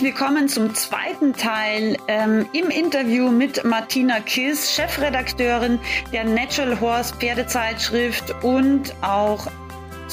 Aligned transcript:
Herzlich 0.00 0.18
willkommen 0.18 0.48
zum 0.48 0.74
zweiten 0.74 1.34
Teil 1.34 1.98
ähm, 2.08 2.46
im 2.54 2.70
Interview 2.70 3.30
mit 3.30 3.64
Martina 3.64 4.20
Kiss, 4.20 4.72
Chefredakteurin 4.72 5.78
der 6.10 6.24
Natural 6.24 6.80
Horse 6.80 7.14
Pferdezeitschrift 7.16 8.34
und 8.42 8.94
auch 9.02 9.48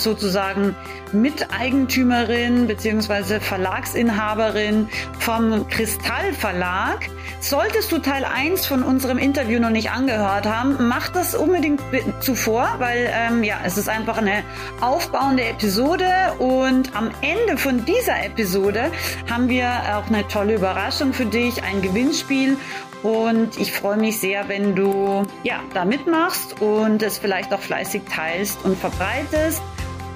sozusagen 0.03 0.75
Miteigentümerin 1.11 2.67
bzw. 2.67 3.39
Verlagsinhaberin 3.39 4.89
vom 5.19 5.67
Kristall 5.69 6.33
Verlag. 6.33 7.09
Solltest 7.39 7.91
du 7.91 7.99
Teil 7.99 8.25
1 8.25 8.65
von 8.65 8.83
unserem 8.83 9.17
Interview 9.17 9.59
noch 9.59 9.69
nicht 9.69 9.91
angehört 9.91 10.45
haben, 10.45 10.87
mach 10.87 11.09
das 11.09 11.35
unbedingt 11.35 11.81
zuvor, 12.19 12.75
weil 12.79 13.09
ähm, 13.11 13.43
ja, 13.43 13.59
es 13.63 13.77
ist 13.77 13.89
einfach 13.89 14.17
eine 14.17 14.43
aufbauende 14.81 15.43
Episode 15.43 16.05
und 16.39 16.95
am 16.95 17.11
Ende 17.21 17.57
von 17.57 17.85
dieser 17.85 18.23
Episode 18.23 18.91
haben 19.29 19.49
wir 19.49 19.69
auch 19.95 20.07
eine 20.07 20.27
tolle 20.27 20.55
Überraschung 20.55 21.13
für 21.13 21.25
dich, 21.25 21.63
ein 21.63 21.81
Gewinnspiel 21.81 22.57
und 23.03 23.59
ich 23.59 23.71
freue 23.71 23.97
mich 23.97 24.19
sehr, 24.19 24.49
wenn 24.49 24.75
du 24.75 25.23
ja, 25.43 25.61
da 25.73 25.85
mitmachst 25.85 26.61
und 26.61 27.01
es 27.03 27.17
vielleicht 27.17 27.53
auch 27.53 27.59
fleißig 27.59 28.03
teilst 28.09 28.63
und 28.65 28.77
verbreitest. 28.77 29.61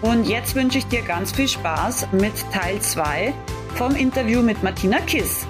Und 0.02 0.28
jetzt 0.28 0.56
wünsche 0.56 0.80
ich 0.80 0.88
dir 0.88 1.04
ganz 1.04 1.32
viel 1.32 1.48
Spaß 1.48 2.08
mit 2.12 2.34
Teil 2.52 2.82
2 2.82 3.36
vom 3.76 3.96
Interview 3.96 4.42
mit 4.42 4.64
Martina 4.64 5.00
Kiss. 5.02 5.46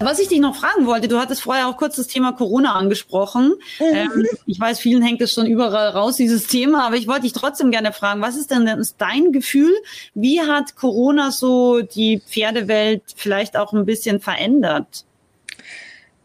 Was 0.00 0.18
ich 0.18 0.26
dich 0.26 0.40
noch 0.40 0.56
fragen 0.56 0.86
wollte, 0.86 1.06
du 1.06 1.16
hattest 1.18 1.42
vorher 1.42 1.68
auch 1.68 1.76
kurz 1.76 1.94
das 1.94 2.08
Thema 2.08 2.32
Corona 2.32 2.74
angesprochen. 2.74 3.54
Mhm. 3.78 3.86
Ähm, 3.86 4.26
ich 4.46 4.58
weiß, 4.58 4.80
vielen 4.80 5.00
hängt 5.00 5.20
es 5.20 5.32
schon 5.32 5.46
überall 5.46 5.90
raus, 5.90 6.16
dieses 6.16 6.48
Thema, 6.48 6.84
aber 6.84 6.96
ich 6.96 7.06
wollte 7.06 7.22
dich 7.22 7.34
trotzdem 7.34 7.70
gerne 7.70 7.92
fragen, 7.92 8.20
was 8.20 8.36
ist 8.36 8.50
denn 8.50 8.68
dein 8.98 9.30
Gefühl? 9.30 9.72
Wie 10.14 10.40
hat 10.40 10.74
Corona 10.74 11.30
so 11.30 11.82
die 11.82 12.20
Pferdewelt 12.20 13.02
vielleicht 13.14 13.56
auch 13.56 13.72
ein 13.72 13.86
bisschen 13.86 14.18
verändert? 14.18 15.04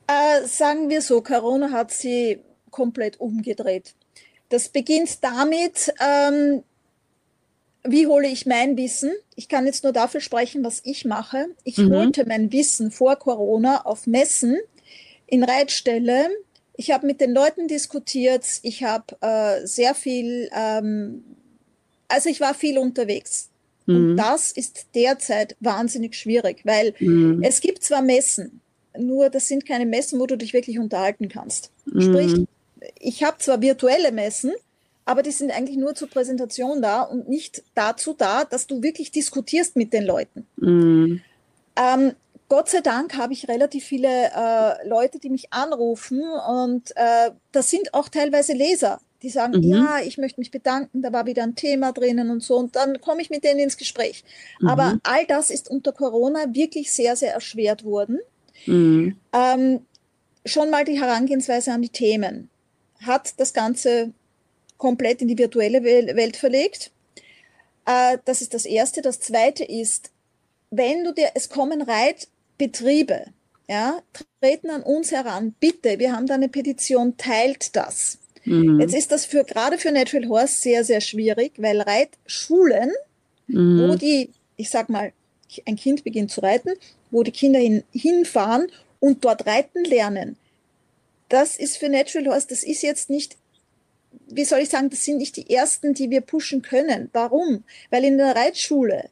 Äh, 0.07 0.47
sagen 0.47 0.89
wir 0.89 1.03
so, 1.03 1.21
Corona 1.21 1.69
hat 1.69 1.91
sie 1.91 2.39
komplett 2.71 3.19
umgedreht. 3.19 3.93
Das 4.53 4.69
beginnt 4.69 5.23
damit, 5.23 5.91
ähm, 5.99 6.61
wie 7.83 8.05
hole 8.05 8.27
ich 8.27 8.45
mein 8.45 8.77
Wissen? 8.77 9.11
Ich 9.35 9.49
kann 9.49 9.65
jetzt 9.65 9.83
nur 9.83 9.93
dafür 9.93 10.21
sprechen, 10.21 10.63
was 10.63 10.81
ich 10.83 11.05
mache. 11.05 11.47
Ich 11.63 11.79
mhm. 11.79 11.91
holte 11.91 12.27
mein 12.27 12.51
Wissen 12.51 12.91
vor 12.91 13.15
Corona 13.15 13.81
auf 13.83 14.05
Messen 14.05 14.59
in 15.25 15.43
Reitstelle. 15.43 16.29
Ich 16.77 16.91
habe 16.91 17.07
mit 17.07 17.19
den 17.19 17.33
Leuten 17.33 17.67
diskutiert. 17.67 18.45
Ich 18.61 18.83
habe 18.83 19.17
äh, 19.21 19.65
sehr 19.65 19.95
viel, 19.95 20.51
ähm, 20.55 21.23
also 22.07 22.29
ich 22.29 22.39
war 22.39 22.53
viel 22.53 22.77
unterwegs. 22.77 23.49
Mhm. 23.87 23.95
Und 23.95 24.17
das 24.17 24.51
ist 24.51 24.85
derzeit 24.93 25.55
wahnsinnig 25.61 26.13
schwierig, 26.13 26.61
weil 26.63 26.93
mhm. 26.99 27.41
es 27.41 27.59
gibt 27.59 27.83
zwar 27.83 28.03
Messen, 28.03 28.61
nur 28.95 29.31
das 29.31 29.47
sind 29.47 29.65
keine 29.65 29.87
Messen, 29.87 30.19
wo 30.19 30.27
du 30.27 30.37
dich 30.37 30.53
wirklich 30.53 30.77
unterhalten 30.77 31.27
kannst. 31.27 31.71
Sprich, 31.87 32.37
mhm 32.37 32.47
ich 32.99 33.23
habe 33.23 33.37
zwar 33.39 33.61
virtuelle 33.61 34.11
Messen, 34.11 34.53
aber 35.05 35.21
die 35.21 35.31
sind 35.31 35.51
eigentlich 35.51 35.77
nur 35.77 35.95
zur 35.95 36.09
Präsentation 36.09 36.81
da 36.81 37.01
und 37.01 37.27
nicht 37.27 37.63
dazu 37.75 38.13
da, 38.13 38.45
dass 38.45 38.67
du 38.67 38.81
wirklich 38.81 39.11
diskutierst 39.11 39.75
mit 39.75 39.91
den 39.93 40.05
Leuten. 40.05 40.47
Mm. 40.57 41.21
Ähm, 41.75 42.13
Gott 42.49 42.69
sei 42.69 42.81
Dank 42.81 43.17
habe 43.17 43.33
ich 43.33 43.47
relativ 43.47 43.83
viele 43.83 44.07
äh, 44.07 44.87
Leute, 44.87 45.19
die 45.19 45.29
mich 45.29 45.51
anrufen 45.51 46.21
und 46.21 46.91
äh, 46.95 47.31
das 47.51 47.69
sind 47.69 47.93
auch 47.93 48.09
teilweise 48.09 48.53
Leser, 48.53 48.99
die 49.23 49.29
sagen, 49.29 49.57
mhm. 49.57 49.63
ja, 49.63 49.97
ich 50.05 50.17
möchte 50.17 50.39
mich 50.39 50.51
bedanken, 50.51 51.01
da 51.01 51.11
war 51.11 51.25
wieder 51.25 51.43
ein 51.43 51.55
Thema 51.55 51.93
drinnen 51.93 52.29
und 52.29 52.43
so 52.43 52.57
und 52.57 52.75
dann 52.75 53.01
komme 53.01 53.21
ich 53.21 53.29
mit 53.29 53.43
denen 53.43 53.59
ins 53.59 53.77
Gespräch. 53.77 54.23
Mhm. 54.59 54.67
Aber 54.67 54.99
all 55.03 55.25
das 55.25 55.49
ist 55.49 55.69
unter 55.69 55.93
Corona 55.93 56.53
wirklich 56.53 56.91
sehr, 56.91 57.15
sehr 57.15 57.33
erschwert 57.33 57.85
worden. 57.85 58.19
Mhm. 58.67 59.17
Ähm, 59.33 59.79
schon 60.45 60.69
mal 60.69 60.85
die 60.85 60.99
Herangehensweise 60.99 61.71
an 61.71 61.81
die 61.81 61.89
Themen 61.89 62.49
hat 63.05 63.39
das 63.39 63.53
Ganze 63.53 64.11
komplett 64.77 65.21
in 65.21 65.27
die 65.27 65.37
virtuelle 65.37 65.83
Welt 65.83 66.37
verlegt. 66.37 66.91
Äh, 67.85 68.17
das 68.25 68.41
ist 68.41 68.53
das 68.53 68.65
Erste. 68.65 69.01
Das 69.01 69.19
Zweite 69.19 69.63
ist, 69.63 70.11
wenn 70.71 71.03
du 71.03 71.13
dir, 71.13 71.31
es 71.35 71.49
kommen 71.49 71.81
Reitbetriebe, 71.81 73.25
ja, 73.69 74.01
treten 74.41 74.69
an 74.69 74.83
uns 74.83 75.11
heran, 75.11 75.55
bitte, 75.59 75.99
wir 75.99 76.13
haben 76.13 76.27
da 76.27 76.33
eine 76.33 76.49
Petition, 76.49 77.15
teilt 77.17 77.75
das. 77.75 78.17
Mhm. 78.45 78.79
Jetzt 78.81 78.93
ist 78.93 79.11
das 79.11 79.25
für, 79.25 79.43
gerade 79.43 79.77
für 79.77 79.91
Natural 79.91 80.27
Horse 80.27 80.61
sehr, 80.61 80.83
sehr 80.83 81.01
schwierig, 81.01 81.53
weil 81.57 81.79
Reitschulen, 81.79 82.91
mhm. 83.47 83.89
wo 83.89 83.95
die, 83.95 84.31
ich 84.57 84.69
sag 84.69 84.89
mal, 84.89 85.13
ein 85.65 85.75
Kind 85.75 86.03
beginnt 86.03 86.31
zu 86.31 86.41
reiten, 86.41 86.71
wo 87.11 87.23
die 87.23 87.31
Kinder 87.31 87.59
hin, 87.59 87.83
hinfahren 87.91 88.67
und 88.99 89.23
dort 89.23 89.45
reiten 89.45 89.83
lernen, 89.85 90.35
das 91.33 91.57
ist 91.57 91.77
für 91.77 91.89
Natural 91.89 92.27
Horse, 92.27 92.45
das 92.47 92.63
ist 92.63 92.83
jetzt 92.83 93.09
nicht, 93.09 93.37
wie 94.27 94.45
soll 94.45 94.59
ich 94.59 94.69
sagen, 94.69 94.91
das 94.91 95.03
sind 95.03 95.17
nicht 95.17 95.35
die 95.35 95.49
ersten, 95.49 95.95
die 95.95 96.11
wir 96.11 96.21
pushen 96.21 96.61
können. 96.61 97.09
Warum? 97.11 97.63
Weil 97.89 98.03
in 98.03 98.19
der 98.19 98.35
Reitschule, 98.35 99.09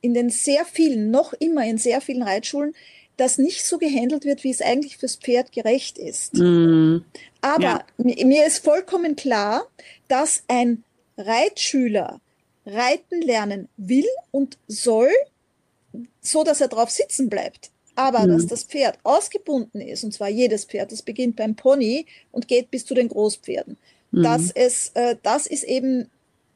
in 0.00 0.14
den 0.14 0.30
sehr 0.30 0.64
vielen, 0.64 1.10
noch 1.10 1.34
immer 1.34 1.62
in 1.66 1.76
sehr 1.76 2.00
vielen 2.00 2.22
Reitschulen, 2.22 2.74
das 3.18 3.36
nicht 3.36 3.62
so 3.66 3.76
gehandelt 3.76 4.24
wird, 4.24 4.42
wie 4.42 4.50
es 4.50 4.62
eigentlich 4.62 4.96
fürs 4.96 5.16
Pferd 5.16 5.52
gerecht 5.52 5.98
ist. 5.98 6.32
Mm. 6.32 7.04
Aber 7.42 7.84
ja. 7.98 8.24
mir 8.24 8.46
ist 8.46 8.64
vollkommen 8.64 9.14
klar, 9.14 9.68
dass 10.08 10.44
ein 10.48 10.82
Reitschüler 11.18 12.22
reiten 12.64 13.20
lernen 13.20 13.68
will 13.76 14.08
und 14.30 14.56
soll, 14.66 15.12
so 16.22 16.42
dass 16.42 16.62
er 16.62 16.68
drauf 16.68 16.88
sitzen 16.88 17.28
bleibt. 17.28 17.70
Aber 17.96 18.26
mhm. 18.26 18.32
dass 18.32 18.46
das 18.46 18.64
Pferd 18.64 18.98
ausgebunden 19.02 19.80
ist, 19.80 20.04
und 20.04 20.12
zwar 20.12 20.28
jedes 20.28 20.64
Pferd, 20.64 20.92
das 20.92 21.02
beginnt 21.02 21.36
beim 21.36 21.54
Pony 21.54 22.06
und 22.32 22.48
geht 22.48 22.70
bis 22.70 22.84
zu 22.84 22.94
den 22.94 23.08
Großpferden, 23.08 23.76
mhm. 24.10 24.22
dass 24.22 24.50
es, 24.50 24.90
äh, 24.94 25.16
das 25.22 25.46
ist 25.46 25.64
eben 25.64 26.10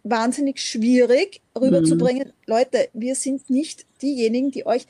wahnsinnig 0.05 0.61
schwierig 0.61 1.41
rüberzubringen. 1.59 2.29
Mhm. 2.29 2.33
Leute, 2.47 2.89
wir 2.93 3.15
sind 3.15 3.51
nicht 3.51 3.85
diejenigen, 4.03 4.51
die 4.51 4.67
euch 4.67 4.87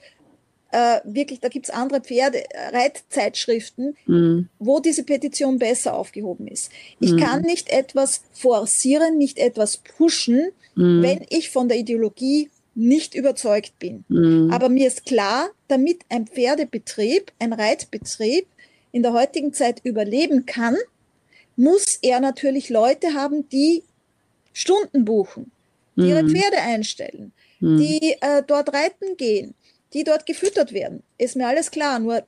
äh, 0.70 1.00
wirklich, 1.04 1.40
da 1.40 1.48
gibt's 1.48 1.70
andere 1.70 2.00
Pferde, 2.00 2.44
äh, 2.50 2.76
Reitzeitschriften, 2.76 3.96
mhm. 4.06 4.48
wo 4.58 4.80
diese 4.80 5.02
Petition 5.02 5.58
besser 5.58 5.94
aufgehoben 5.94 6.46
ist. 6.46 6.70
Ich 7.00 7.12
mhm. 7.12 7.20
kann 7.20 7.42
nicht 7.42 7.70
etwas 7.70 8.22
forcieren, 8.32 9.16
nicht 9.16 9.38
etwas 9.38 9.78
pushen, 9.78 10.50
mhm. 10.74 11.02
wenn 11.02 11.26
ich 11.30 11.50
von 11.50 11.68
der 11.68 11.78
Ideologie 11.78 12.50
nicht 12.78 13.14
überzeugt 13.14 13.78
bin. 13.80 14.04
Mhm. 14.08 14.50
Aber 14.52 14.68
mir 14.68 14.86
ist 14.86 15.04
klar, 15.04 15.50
damit 15.66 16.02
ein 16.08 16.28
Pferdebetrieb, 16.28 17.32
ein 17.40 17.52
Reitbetrieb 17.52 18.46
in 18.92 19.02
der 19.02 19.12
heutigen 19.12 19.52
Zeit 19.52 19.80
überleben 19.84 20.46
kann, 20.46 20.76
muss 21.56 21.98
er 22.00 22.20
natürlich 22.20 22.70
Leute 22.70 23.14
haben, 23.14 23.48
die 23.48 23.82
Stunden 24.52 25.04
buchen, 25.04 25.50
die 25.96 26.02
mhm. 26.02 26.08
ihre 26.08 26.28
Pferde 26.28 26.58
einstellen, 26.58 27.32
mhm. 27.58 27.78
die 27.78 28.16
äh, 28.20 28.44
dort 28.46 28.72
reiten 28.72 29.16
gehen, 29.16 29.54
die 29.92 30.04
dort 30.04 30.24
gefüttert 30.24 30.72
werden. 30.72 31.02
Ist 31.18 31.34
mir 31.34 31.48
alles 31.48 31.72
klar. 31.72 31.98
Nur 31.98 32.22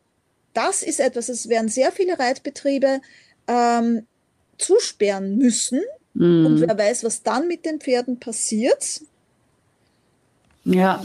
das 0.52 0.82
ist 0.82 0.98
etwas, 0.98 1.28
es 1.28 1.48
werden 1.48 1.69
sehr 1.69 1.92
viele 1.92 2.19
Reitbetriebe 2.19 3.00
ähm, 3.46 4.04
zusperren 4.58 5.38
müssen. 5.38 5.80
Mhm. 6.14 6.46
Und 6.46 6.60
wer 6.60 6.76
weiß, 6.76 7.04
was 7.04 7.22
dann 7.22 7.46
mit 7.46 7.64
den 7.64 7.78
Pferden 7.80 8.19
passiert. 8.19 9.00
Ja. 10.64 11.04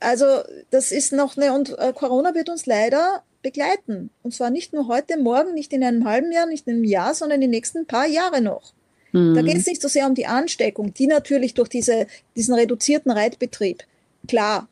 Also 0.00 0.24
das 0.70 0.92
ist 0.92 1.12
noch 1.12 1.36
eine, 1.36 1.52
und 1.52 1.78
äh, 1.78 1.92
Corona 1.92 2.34
wird 2.34 2.48
uns 2.48 2.66
leider 2.66 3.22
begleiten. 3.42 4.10
Und 4.22 4.34
zwar 4.34 4.50
nicht 4.50 4.72
nur 4.72 4.88
heute, 4.88 5.18
morgen, 5.18 5.54
nicht 5.54 5.72
in 5.72 5.84
einem 5.84 6.06
halben 6.06 6.32
Jahr, 6.32 6.46
nicht 6.46 6.66
in 6.66 6.74
einem 6.74 6.84
Jahr, 6.84 7.14
sondern 7.14 7.40
die 7.40 7.46
nächsten 7.48 7.86
paar 7.86 8.06
Jahre 8.06 8.40
noch. 8.40 8.72
Mhm. 9.12 9.34
Da 9.34 9.42
geht 9.42 9.56
es 9.56 9.66
nicht 9.66 9.82
so 9.82 9.88
sehr 9.88 10.06
um 10.06 10.14
die 10.14 10.26
Ansteckung, 10.26 10.94
die 10.94 11.06
natürlich 11.06 11.54
durch 11.54 11.68
diese, 11.68 12.06
diesen 12.36 12.54
reduzierten 12.54 13.10
Reitbetrieb, 13.10 13.84
klar, 14.26 14.68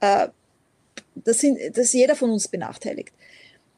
äh, 0.00 0.28
das, 1.14 1.38
sind, 1.38 1.58
das 1.70 1.86
ist 1.86 1.94
jeder 1.94 2.16
von 2.16 2.30
uns 2.30 2.48
benachteiligt. 2.48 3.12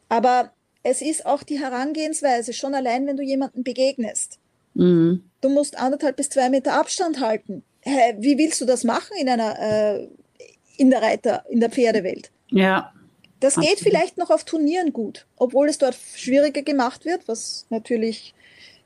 Aber 0.09 0.53
es 0.83 1.01
ist 1.01 1.25
auch 1.25 1.43
die 1.43 1.61
Herangehensweise, 1.61 2.53
schon 2.53 2.75
allein, 2.75 3.07
wenn 3.07 3.17
du 3.17 3.23
jemanden 3.23 3.65
begegnest. 3.65 4.39
Mhm. 4.75 5.25
Du 5.41 5.49
musst 5.49 5.79
anderthalb 5.79 6.17
bis 6.17 6.29
zwei 6.29 6.51
Meter 6.51 6.75
Abstand 6.75 7.21
halten 7.21 7.63
wie 7.85 8.39
willst 8.39 8.61
du 8.61 8.65
das 8.65 8.85
machen 8.85 9.17
in 9.19 9.29
einer, 9.29 9.59
äh, 9.59 10.09
in 10.77 10.91
der 10.91 11.03
Reiter, 11.03 11.45
in 11.49 11.61
der 11.61 11.71
Pferdewelt? 11.71 12.31
Ja. 12.49 12.93
Das 13.41 13.57
geht 13.57 13.79
vielleicht 13.79 14.17
noch 14.17 14.31
auf 14.31 14.45
Turnieren 14.45 14.93
gut, 14.93 15.27
obwohl 15.37 15.69
es 15.69 15.77
dort 15.77 15.97
schwieriger 16.15 16.63
gemacht 16.63 17.05
wird, 17.05 17.29
was 17.29 17.67
natürlich, 17.69 18.35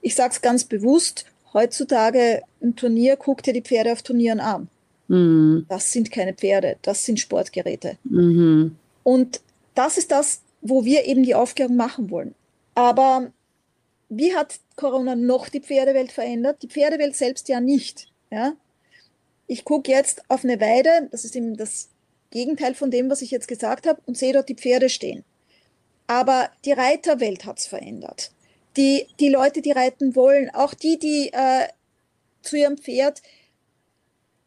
ich 0.00 0.16
sage 0.16 0.32
es 0.32 0.40
ganz 0.40 0.64
bewusst, 0.64 1.26
heutzutage 1.54 2.42
ein 2.60 2.74
Turnier, 2.74 3.16
guckt 3.16 3.46
dir 3.46 3.52
die 3.52 3.62
Pferde 3.62 3.92
auf 3.92 4.02
Turnieren 4.02 4.40
an. 4.40 4.68
Mhm. 5.06 5.66
Das 5.68 5.92
sind 5.92 6.10
keine 6.10 6.34
Pferde, 6.34 6.76
das 6.82 7.04
sind 7.04 7.20
Sportgeräte. 7.20 7.98
Mhm. 8.04 8.76
Und 9.04 9.40
das 9.74 9.96
ist 9.96 10.10
das, 10.10 10.40
wo 10.60 10.84
wir 10.84 11.06
eben 11.06 11.22
die 11.22 11.36
Aufklärung 11.36 11.76
machen 11.76 12.10
wollen. 12.10 12.34
Aber 12.74 13.30
wie 14.08 14.34
hat 14.34 14.58
Corona 14.76 15.14
noch 15.14 15.48
die 15.48 15.60
Pferdewelt 15.60 16.12
verändert? 16.12 16.62
Die 16.62 16.68
Pferdewelt 16.68 17.16
selbst 17.16 17.48
ja 17.48 17.60
nicht. 17.60 18.08
Ja? 18.30 18.54
Ich 19.48 19.64
gucke 19.64 19.90
jetzt 19.90 20.22
auf 20.28 20.44
eine 20.44 20.60
Weide, 20.60 21.08
das 21.10 21.24
ist 21.24 21.34
eben 21.34 21.56
das 21.56 21.88
Gegenteil 22.30 22.74
von 22.74 22.90
dem, 22.90 23.10
was 23.10 23.22
ich 23.22 23.30
jetzt 23.30 23.48
gesagt 23.48 23.86
habe, 23.86 24.00
und 24.06 24.16
sehe 24.16 24.32
dort 24.34 24.48
die 24.48 24.54
Pferde 24.54 24.90
stehen. 24.90 25.24
Aber 26.06 26.50
die 26.64 26.72
Reiterwelt 26.72 27.44
hat 27.44 27.58
es 27.58 27.66
verändert. 27.66 28.30
Die, 28.76 29.06
die 29.18 29.30
Leute, 29.30 29.62
die 29.62 29.72
reiten 29.72 30.14
wollen, 30.14 30.50
auch 30.50 30.74
die, 30.74 30.98
die 30.98 31.32
äh, 31.32 31.66
zu 32.42 32.56
ihrem 32.56 32.78
Pferd 32.78 33.22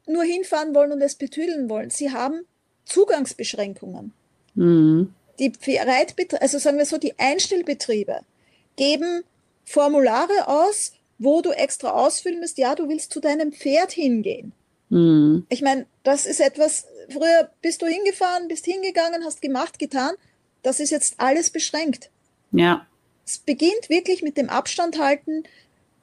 nur 0.07 0.24
hinfahren 0.24 0.74
wollen 0.74 0.92
und 0.92 1.01
es 1.01 1.15
betüdeln 1.15 1.69
wollen, 1.69 1.89
sie 1.89 2.12
haben 2.12 2.45
Zugangsbeschränkungen. 2.86 4.13
Mhm. 4.56 5.13
Die 5.39 5.51
Reitbetriebe, 5.77 6.42
also 6.42 6.59
sagen 6.59 6.77
wir 6.77 6.86
so, 6.86 6.97
die 6.97 7.18
Einstellbetriebe 7.18 8.21
geben 8.75 9.24
Formulare 9.63 10.47
aus, 10.47 10.94
wo 11.18 11.42
du 11.42 11.51
extra 11.51 11.92
ausfüllen 11.92 12.39
musst, 12.39 12.57
ja, 12.57 12.75
du 12.75 12.88
willst 12.89 13.12
zu 13.12 13.19
deinem 13.19 13.51
Pferd 13.51 13.92
hingehen. 13.92 14.54
Mhm. 14.92 15.46
Ich 15.50 15.62
meine, 15.62 15.88
das 16.04 16.26
ist 16.26 16.42
etwas, 16.42 16.86
früher 17.10 17.50
bist 17.62 17.82
du 17.82 17.88
hingefahren, 17.88 18.48
bist 18.48 18.66
hingegangen, 18.66 19.24
hast 19.24 19.42
gemacht, 19.42 19.80
getan. 19.80 20.14
Das 20.62 20.80
ist 20.80 20.92
jetzt 20.92 21.16
alles 21.18 21.50
beschränkt. 21.50 22.12
Ja. 22.52 22.86
Es 23.26 23.40
beginnt 23.40 23.90
wirklich 23.90 24.22
mit 24.22 24.38
dem 24.38 24.50
Abstand 24.50 25.00
halten. 25.00 25.44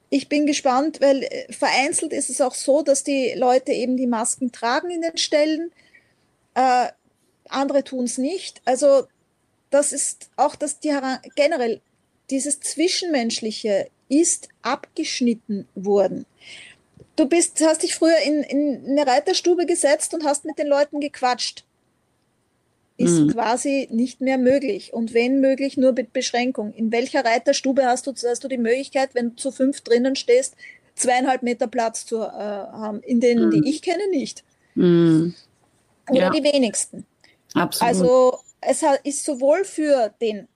Ich 0.09 0.31
bin 0.31 0.47
gespannt, 0.47 1.03
weil 1.03 1.23
äh, 1.23 1.53
vereinzelt 1.53 2.15
ist 2.15 2.31
es 2.31 2.41
auch 2.41 2.55
so, 2.55 2.83
dass 2.83 3.05
die 3.05 3.35
Leute 3.37 3.73
eben 3.73 3.99
die 3.99 4.07
Masken 4.07 4.53
tragen 4.53 4.91
in 4.91 5.03
den 5.03 5.19
Stellen. 5.19 5.71
Äh, 6.55 6.89
andere 7.49 7.85
tun 7.85 8.05
es 8.05 8.17
nicht. 8.17 8.63
Also 8.65 9.07
das 9.69 9.93
ist 9.93 10.31
auch 10.37 10.57
das 10.57 10.81
die 10.81 10.97
generell 11.37 11.83
dieses 12.31 12.61
Zwischenmenschliche 12.61 13.91
ist 14.09 14.49
abgeschnitten 14.63 15.69
worden. 15.75 16.25
Du 17.19 17.27
bist, 17.27 17.61
hast 17.63 17.83
dich 17.83 17.97
früher 17.97 18.17
in, 18.25 18.45
in 18.45 18.87
eine 18.87 19.05
Reiterstube 19.05 19.67
gesetzt 19.67 20.15
und 20.15 20.25
hast 20.25 20.45
mit 20.45 20.57
den 20.57 20.69
Leuten 20.69 21.01
gequatscht. 21.01 21.65
Ist 22.97 23.19
mhm. 23.19 23.33
quasi 23.33 23.89
nicht 23.91 24.21
mehr 24.21 24.39
möglich. 24.39 24.93
Und 24.93 25.15
wenn 25.15 25.41
möglich, 25.41 25.77
nur 25.77 25.95
mit 25.95 26.13
Beschränkung. 26.13 26.73
In 26.75 26.93
welcher 26.93 27.25
Reiterstube 27.25 27.87
hast 27.87 28.07
du, 28.07 28.13
hast 28.13 28.45
du 28.45 28.49
die 28.49 28.57
Möglichkeit, 28.57 29.17
wenn 29.17 29.31
du 29.31 29.35
zu 29.35 29.51
fünf 29.51 29.81
drinnen 29.81 30.15
stehst, 30.15 30.55
zweieinhalb 30.95 31.43
Meter 31.43 31.67
Platz 31.67 32.07
zu 32.07 32.19
äh, 32.19 32.29
haben? 32.29 33.03
In 33.03 33.19
denen, 33.19 33.47
mhm. 33.47 33.51
die 33.51 33.69
ich 33.69 33.83
kenne, 33.83 34.09
nicht. 34.11 34.45
Mhm. 34.77 35.35
Oder 36.09 36.21
ja. 36.21 36.31
die 36.31 36.45
wenigsten. 36.45 37.05
Absolut. 37.53 37.89
Also 37.89 38.39
es 38.61 38.85
ist 39.03 39.25
sowohl 39.25 39.65
für 39.65 40.15
den 40.21 40.47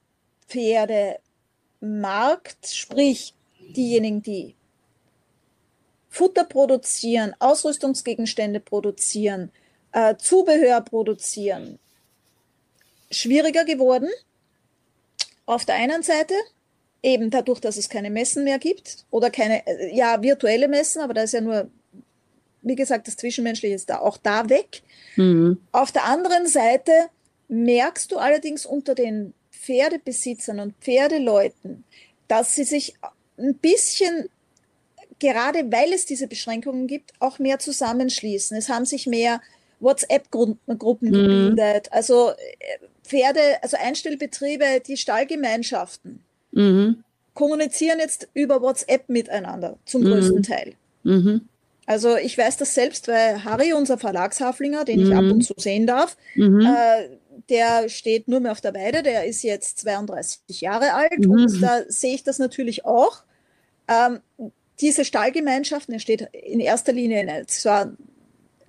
Pferdemarkt, 0.46 2.68
sprich 2.68 3.34
diejenigen, 3.58 4.22
die 4.22 4.54
Futter 6.12 6.44
produzieren, 6.44 7.34
Ausrüstungsgegenstände 7.38 8.60
produzieren, 8.60 9.50
äh, 9.92 10.14
Zubehör 10.18 10.82
produzieren, 10.82 11.78
schwieriger 13.10 13.64
geworden. 13.64 14.10
Auf 15.46 15.64
der 15.64 15.76
einen 15.76 16.02
Seite, 16.02 16.34
eben 17.02 17.30
dadurch, 17.30 17.60
dass 17.60 17.78
es 17.78 17.88
keine 17.88 18.10
Messen 18.10 18.44
mehr 18.44 18.58
gibt 18.58 19.06
oder 19.10 19.30
keine, 19.30 19.66
äh, 19.66 19.96
ja, 19.96 20.20
virtuelle 20.20 20.68
Messen, 20.68 21.00
aber 21.00 21.14
da 21.14 21.22
ist 21.22 21.32
ja 21.32 21.40
nur, 21.40 21.70
wie 22.60 22.76
gesagt, 22.76 23.08
das 23.08 23.16
Zwischenmenschliche 23.16 23.74
ist 23.74 23.88
da 23.88 24.00
auch 24.00 24.18
da 24.18 24.50
weg. 24.50 24.82
Mhm. 25.16 25.62
Auf 25.72 25.92
der 25.92 26.04
anderen 26.04 26.46
Seite 26.46 26.92
merkst 27.48 28.12
du 28.12 28.18
allerdings 28.18 28.66
unter 28.66 28.94
den 28.94 29.32
Pferdebesitzern 29.50 30.60
und 30.60 30.74
Pferdeleuten, 30.82 31.84
dass 32.28 32.54
sie 32.54 32.64
sich 32.64 32.96
ein 33.38 33.54
bisschen, 33.54 34.28
gerade 35.22 35.70
weil 35.70 35.92
es 35.92 36.04
diese 36.04 36.26
Beschränkungen 36.26 36.86
gibt, 36.86 37.12
auch 37.20 37.38
mehr 37.38 37.58
zusammenschließen. 37.58 38.56
Es 38.56 38.68
haben 38.68 38.84
sich 38.84 39.06
mehr 39.06 39.40
WhatsApp-Gruppen 39.80 40.58
mhm. 40.66 41.12
gebildet, 41.12 41.88
also 41.92 42.30
äh, 42.30 42.34
Pferde, 43.04 43.40
also 43.62 43.76
Einstellbetriebe, 43.80 44.82
die 44.86 44.96
Stallgemeinschaften 44.96 46.20
mhm. 46.52 47.02
kommunizieren 47.34 47.98
jetzt 47.98 48.28
über 48.34 48.60
WhatsApp 48.60 49.08
miteinander 49.08 49.78
zum 49.84 50.02
mhm. 50.02 50.06
größten 50.06 50.42
Teil. 50.42 50.74
Mhm. 51.04 51.42
Also 51.86 52.16
ich 52.16 52.38
weiß 52.38 52.58
das 52.58 52.74
selbst, 52.74 53.08
weil 53.08 53.44
Harry, 53.44 53.72
unser 53.72 53.98
Verlagshaflinger, 53.98 54.84
den 54.84 55.00
ich 55.00 55.14
ab 55.14 55.24
mhm. 55.24 55.32
und 55.32 55.42
zu 55.42 55.54
sehen 55.56 55.86
darf, 55.86 56.16
mhm. 56.36 56.60
äh, 56.60 57.08
der 57.48 57.88
steht 57.88 58.28
nur 58.28 58.40
mehr 58.40 58.52
auf 58.52 58.60
der 58.60 58.74
Weide, 58.74 59.02
der 59.02 59.26
ist 59.26 59.42
jetzt 59.42 59.80
32 59.80 60.60
Jahre 60.60 60.94
alt 60.94 61.18
mhm. 61.18 61.30
und 61.30 61.60
da 61.60 61.82
sehe 61.88 62.14
ich 62.14 62.22
das 62.22 62.38
natürlich 62.38 62.84
auch. 62.84 63.24
Ähm, 63.88 64.20
diese 64.82 65.04
Stallgemeinschaften, 65.04 65.94
er 65.94 66.00
steht 66.00 66.28
in 66.32 66.60
erster 66.60 66.92
Linie 66.92 67.22
in, 67.22 67.48
zwar, 67.48 67.92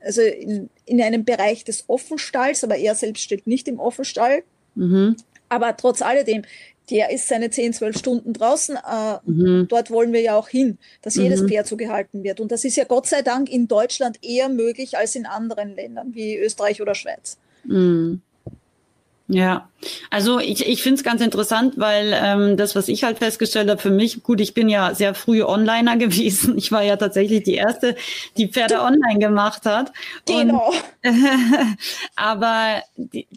also 0.02 0.22
in, 0.22 0.70
in 0.86 1.02
einem 1.02 1.26
Bereich 1.26 1.66
des 1.66 1.86
Offenstalls, 1.88 2.64
aber 2.64 2.78
er 2.78 2.96
selbst 2.96 3.24
steht 3.24 3.48
nicht 3.48 3.68
im 3.68 3.80
Offenstall. 3.80 4.44
Mhm. 4.76 5.18
Aber 5.50 5.76
trotz 5.76 6.02
alledem, 6.02 6.44
der 6.90 7.12
ist 7.12 7.28
seine 7.28 7.50
10, 7.50 7.74
12 7.74 7.98
Stunden 7.98 8.34
draußen. 8.34 8.76
Äh, 8.76 9.18
mhm. 9.26 9.68
Dort 9.70 9.92
wollen 9.92 10.14
wir 10.14 10.22
ja 10.22 10.38
auch 10.38 10.50
hin, 10.50 10.78
dass 11.02 11.16
jedes 11.16 11.42
mhm. 11.42 11.50
Pferd 11.50 11.68
so 11.68 11.78
gehalten 11.78 12.24
wird. 12.24 12.40
Und 12.40 12.52
das 12.52 12.66
ist 12.66 12.76
ja 12.76 12.84
Gott 12.84 13.08
sei 13.08 13.22
Dank 13.22 13.50
in 13.50 13.68
Deutschland 13.68 14.20
eher 14.24 14.50
möglich 14.50 14.98
als 14.98 15.16
in 15.16 15.26
anderen 15.26 15.76
Ländern 15.76 16.14
wie 16.14 16.38
Österreich 16.38 16.82
oder 16.82 16.96
Schweiz. 16.96 17.38
Mhm. 17.64 18.22
Ja, 19.28 19.70
also 20.10 20.40
ich, 20.40 20.68
ich 20.68 20.84
finde 20.84 20.98
es 20.98 21.04
ganz 21.04 21.22
interessant, 21.22 21.76
weil 21.78 22.14
ähm, 22.14 22.58
das, 22.58 22.76
was 22.76 22.90
ich 22.90 23.04
halt 23.06 23.20
festgestellt 23.20 23.70
habe 23.70 23.82
für 23.82 23.90
mich, 23.90 24.22
gut, 24.22 24.42
ich 24.42 24.54
bin 24.54 24.68
ja 24.68 24.94
sehr 24.94 25.16
früh 25.16 25.44
Onliner 25.44 25.98
gewesen. 25.98 26.58
Ich 26.58 26.72
war 26.72 26.84
ja 26.84 26.98
tatsächlich 26.98 27.44
die 27.44 27.56
erste, 27.56 27.96
die 28.38 28.48
Pferde 28.50 28.82
online 28.82 29.20
gemacht 29.20 29.66
hat. 29.66 29.94
Genau. 30.26 30.74
Und, 31.04 31.28
aber 32.16 32.84
die, 32.98 33.28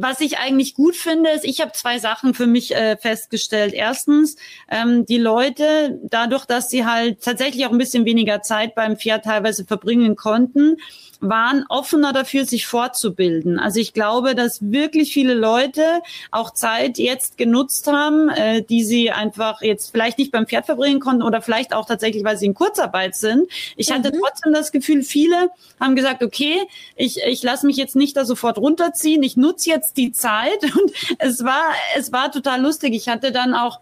was 0.00 0.20
ich 0.20 0.38
eigentlich 0.38 0.74
gut 0.74 0.94
finde, 0.94 1.30
ist, 1.30 1.44
ich 1.44 1.60
habe 1.60 1.72
zwei 1.72 1.98
Sachen 1.98 2.32
für 2.32 2.46
mich 2.46 2.74
äh, 2.74 2.96
festgestellt. 2.96 3.74
Erstens, 3.74 4.36
ähm, 4.70 5.04
die 5.06 5.18
Leute, 5.18 5.98
dadurch, 6.04 6.44
dass 6.44 6.70
sie 6.70 6.86
halt 6.86 7.22
tatsächlich 7.22 7.66
auch 7.66 7.72
ein 7.72 7.78
bisschen 7.78 8.04
weniger 8.04 8.42
Zeit 8.42 8.76
beim 8.76 8.96
Pferd 8.96 9.24
teilweise 9.24 9.64
verbringen 9.64 10.14
konnten, 10.14 10.76
waren 11.20 11.64
offener 11.68 12.12
dafür, 12.12 12.44
sich 12.44 12.66
fortzubilden. 12.66 13.58
Also 13.58 13.80
ich 13.80 13.92
glaube, 13.92 14.34
dass 14.34 14.70
wirklich 14.70 15.12
viele 15.12 15.34
Leute 15.34 15.82
auch 16.30 16.52
Zeit 16.52 16.98
jetzt 16.98 17.36
genutzt 17.36 17.86
haben, 17.88 18.28
äh, 18.28 18.62
die 18.62 18.84
sie 18.84 19.10
einfach 19.10 19.60
jetzt 19.62 19.90
vielleicht 19.90 20.18
nicht 20.18 20.30
beim 20.30 20.46
Pferd 20.46 20.66
verbringen 20.66 21.00
konnten 21.00 21.22
oder 21.22 21.42
vielleicht 21.42 21.74
auch 21.74 21.86
tatsächlich, 21.86 22.24
weil 22.24 22.36
sie 22.36 22.46
in 22.46 22.54
Kurzarbeit 22.54 23.16
sind. 23.16 23.50
Ich 23.76 23.90
mhm. 23.90 23.94
hatte 23.94 24.12
trotzdem 24.12 24.52
das 24.52 24.70
Gefühl, 24.72 25.02
viele 25.02 25.50
haben 25.80 25.96
gesagt, 25.96 26.22
okay, 26.22 26.56
ich, 26.96 27.20
ich 27.26 27.42
lasse 27.42 27.66
mich 27.66 27.76
jetzt 27.76 27.96
nicht 27.96 28.16
da 28.16 28.24
sofort 28.24 28.58
runterziehen, 28.58 29.22
ich 29.22 29.36
nutze 29.36 29.70
jetzt 29.70 29.96
die 29.96 30.12
Zeit 30.12 30.62
und 30.76 30.92
es 31.18 31.44
war, 31.44 31.72
es 31.96 32.12
war 32.12 32.30
total 32.30 32.60
lustig. 32.60 32.94
Ich 32.94 33.08
hatte 33.08 33.32
dann 33.32 33.54
auch 33.54 33.80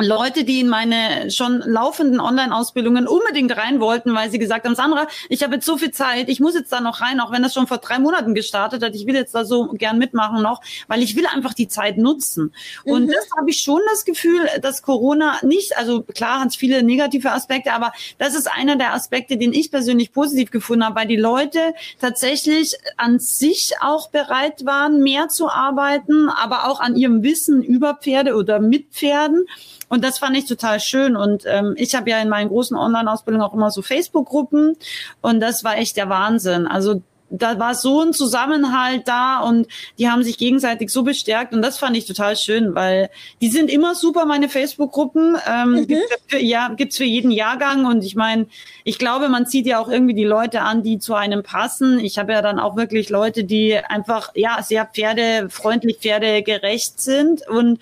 Leute, 0.00 0.44
die 0.44 0.60
in 0.60 0.68
meine 0.68 1.30
schon 1.30 1.60
laufenden 1.60 2.20
Online-Ausbildungen 2.20 3.06
unbedingt 3.06 3.56
rein 3.56 3.80
wollten, 3.80 4.14
weil 4.14 4.30
sie 4.30 4.38
gesagt 4.38 4.64
haben, 4.64 4.74
Sandra, 4.74 5.06
ich 5.28 5.42
habe 5.42 5.54
jetzt 5.54 5.66
so 5.66 5.76
viel 5.76 5.90
Zeit, 5.90 6.28
ich 6.28 6.40
muss 6.40 6.54
jetzt 6.54 6.72
da 6.72 6.80
noch 6.80 7.00
rein, 7.00 7.20
auch 7.20 7.32
wenn 7.32 7.42
das 7.42 7.54
schon 7.54 7.66
vor 7.66 7.78
drei 7.78 7.98
Monaten 7.98 8.34
gestartet 8.34 8.82
hat. 8.82 8.94
Ich 8.94 9.06
will 9.06 9.14
jetzt 9.14 9.34
da 9.34 9.44
so 9.44 9.68
gern 9.72 9.98
mitmachen 9.98 10.42
noch, 10.42 10.60
weil 10.88 11.02
ich 11.02 11.16
will 11.16 11.26
einfach 11.26 11.54
die 11.54 11.68
Zeit 11.68 11.98
nutzen. 11.98 12.52
Mhm. 12.84 12.92
Und 12.92 13.06
das 13.08 13.28
habe 13.36 13.50
ich 13.50 13.60
schon 13.60 13.80
das 13.90 14.04
Gefühl, 14.04 14.48
dass 14.62 14.82
Corona 14.82 15.38
nicht, 15.42 15.76
also 15.76 16.02
klar 16.02 16.40
hat 16.40 16.48
es 16.48 16.56
viele 16.56 16.82
negative 16.82 17.32
Aspekte, 17.32 17.72
aber 17.72 17.92
das 18.18 18.34
ist 18.34 18.50
einer 18.50 18.76
der 18.76 18.94
Aspekte, 18.94 19.36
den 19.36 19.52
ich 19.52 19.70
persönlich 19.70 20.12
positiv 20.12 20.50
gefunden 20.50 20.84
habe, 20.84 20.96
weil 20.96 21.08
die 21.08 21.16
Leute 21.16 21.74
tatsächlich 22.00 22.76
an 22.96 23.18
sich 23.18 23.72
auch 23.80 24.10
bereit 24.10 24.64
waren, 24.64 25.02
mehr 25.02 25.28
zu 25.28 25.48
arbeiten, 25.48 26.28
aber 26.28 26.68
auch 26.68 26.80
an 26.80 26.96
ihrem 26.96 27.22
Wissen 27.22 27.62
über 27.62 27.94
Pferde 27.94 28.34
oder 28.34 28.60
mit 28.60 28.90
Pferden. 28.90 29.46
Und 29.90 30.04
das 30.04 30.18
fand 30.18 30.36
ich 30.36 30.46
total 30.46 30.80
schön. 30.80 31.16
Und 31.16 31.42
ähm, 31.46 31.74
ich 31.76 31.94
habe 31.94 32.08
ja 32.08 32.20
in 32.20 32.28
meinen 32.28 32.48
großen 32.48 32.76
Online-Ausbildungen 32.76 33.44
auch 33.46 33.52
immer 33.52 33.70
so 33.70 33.82
Facebook-Gruppen 33.82 34.76
und 35.20 35.40
das 35.40 35.64
war 35.64 35.76
echt 35.76 35.96
der 35.96 36.08
Wahnsinn. 36.08 36.66
Also 36.66 37.02
da 37.30 37.58
war 37.58 37.74
so 37.74 38.02
ein 38.02 38.12
Zusammenhalt 38.12 39.06
da 39.06 39.40
und 39.40 39.68
die 39.98 40.08
haben 40.08 40.22
sich 40.22 40.36
gegenseitig 40.36 40.90
so 40.90 41.02
bestärkt 41.04 41.52
und 41.52 41.62
das 41.62 41.78
fand 41.78 41.96
ich 41.96 42.04
total 42.04 42.36
schön, 42.36 42.74
weil 42.74 43.08
die 43.40 43.48
sind 43.48 43.70
immer 43.70 43.94
super, 43.94 44.26
meine 44.26 44.48
Facebook-Gruppen. 44.48 45.36
Ähm, 45.48 45.70
mhm. 45.70 45.86
gibt's 45.86 46.16
für, 46.26 46.38
ja, 46.38 46.68
gibt's 46.68 46.96
für 46.96 47.04
jeden 47.04 47.30
Jahrgang 47.30 47.86
und 47.86 48.04
ich 48.04 48.16
meine, 48.16 48.46
ich 48.84 48.98
glaube, 48.98 49.28
man 49.28 49.46
zieht 49.46 49.66
ja 49.66 49.78
auch 49.78 49.88
irgendwie 49.88 50.14
die 50.14 50.24
Leute 50.24 50.62
an, 50.62 50.82
die 50.82 50.98
zu 50.98 51.14
einem 51.14 51.42
passen. 51.42 52.00
Ich 52.00 52.18
habe 52.18 52.32
ja 52.32 52.42
dann 52.42 52.58
auch 52.58 52.76
wirklich 52.76 53.08
Leute, 53.08 53.44
die 53.44 53.76
einfach 53.76 54.30
ja 54.34 54.62
sehr 54.62 54.86
pferdefreundlich, 54.86 55.98
pferdegerecht 55.98 57.00
sind 57.00 57.46
und 57.48 57.78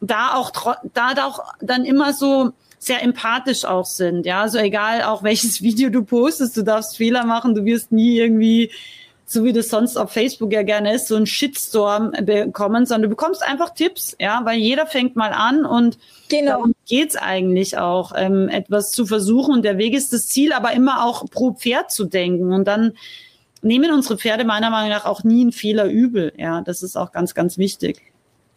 da 0.00 0.34
auch 0.34 0.52
da 0.94 1.12
auch 1.26 1.40
dann 1.60 1.84
immer 1.84 2.12
so 2.12 2.52
sehr 2.78 3.02
empathisch 3.02 3.64
auch 3.64 3.84
sind. 3.84 4.24
Ja, 4.24 4.40
also 4.42 4.58
egal 4.58 5.02
auch 5.02 5.22
welches 5.22 5.62
Video 5.62 5.90
du 5.90 6.02
postest, 6.02 6.56
du 6.56 6.62
darfst 6.62 6.96
Fehler 6.96 7.24
machen, 7.24 7.54
du 7.54 7.64
wirst 7.64 7.92
nie 7.92 8.18
irgendwie 8.18 8.70
so 9.30 9.44
wie 9.44 9.52
das 9.52 9.68
sonst 9.68 9.96
auf 9.96 10.10
Facebook 10.10 10.52
ja 10.52 10.64
gerne 10.64 10.92
ist, 10.92 11.06
so 11.06 11.14
ein 11.14 11.24
Shitstorm 11.24 12.10
bekommen, 12.22 12.84
sondern 12.84 13.02
du 13.02 13.08
bekommst 13.10 13.44
einfach 13.44 13.70
Tipps, 13.70 14.16
ja, 14.18 14.40
weil 14.42 14.58
jeder 14.58 14.86
fängt 14.86 15.14
mal 15.14 15.32
an 15.32 15.64
und 15.64 15.98
genau. 16.28 16.50
darum 16.50 16.74
geht's 16.88 17.14
eigentlich 17.14 17.78
auch, 17.78 18.10
ähm, 18.16 18.48
etwas 18.48 18.90
zu 18.90 19.06
versuchen 19.06 19.54
und 19.54 19.64
der 19.64 19.78
Weg 19.78 19.94
ist 19.94 20.12
das 20.12 20.26
Ziel, 20.26 20.52
aber 20.52 20.72
immer 20.72 21.04
auch 21.04 21.30
pro 21.30 21.52
Pferd 21.52 21.92
zu 21.92 22.06
denken 22.06 22.52
und 22.52 22.64
dann 22.64 22.94
nehmen 23.62 23.92
unsere 23.92 24.18
Pferde 24.18 24.44
meiner 24.44 24.70
Meinung 24.70 24.90
nach 24.90 25.04
auch 25.04 25.22
nie 25.22 25.42
einen 25.42 25.52
Fehler 25.52 25.84
übel, 25.84 26.32
ja, 26.36 26.62
das 26.62 26.82
ist 26.82 26.96
auch 26.96 27.12
ganz, 27.12 27.32
ganz 27.32 27.56
wichtig. 27.56 28.09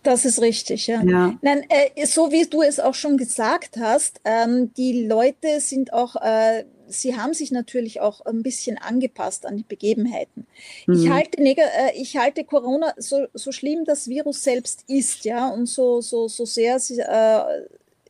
Das 0.04 0.26
ist 0.26 0.42
richtig, 0.42 0.88
ja. 0.88 1.02
ja. 1.04 1.38
Nein, 1.42 1.66
äh, 1.70 2.06
so 2.06 2.32
wie 2.32 2.46
du 2.46 2.62
es 2.62 2.80
auch 2.80 2.94
schon 2.94 3.18
gesagt 3.18 3.78
hast, 3.78 4.20
ähm, 4.26 4.74
die 4.74 5.06
Leute 5.08 5.62
sind 5.62 5.94
auch, 5.94 6.18
äh, 6.18 6.66
sie 6.88 7.16
haben 7.16 7.34
sich 7.34 7.52
natürlich 7.52 8.02
auch 8.02 8.26
ein 8.26 8.44
bisschen 8.44 8.78
angepasst 8.78 9.46
an 9.46 9.56
die 9.56 9.64
Begebenheiten. 9.64 10.46
Mhm. 10.88 10.94
Ich 10.96 11.10
halte, 11.10 11.42
äh, 11.42 11.58
ich 11.96 12.18
halte 12.18 12.44
Corona 12.44 12.94
so, 12.98 13.28
so 13.34 13.54
schlimm 13.54 13.86
das 13.86 14.10
Virus 14.10 14.44
selbst 14.44 14.84
ist, 14.88 15.24
ja, 15.24 15.48
und 15.48 15.68
so, 15.68 16.02
so, 16.02 16.28
so 16.28 16.46
sehr 16.46 16.80
sie, 16.80 17.00
äh, 17.00 17.42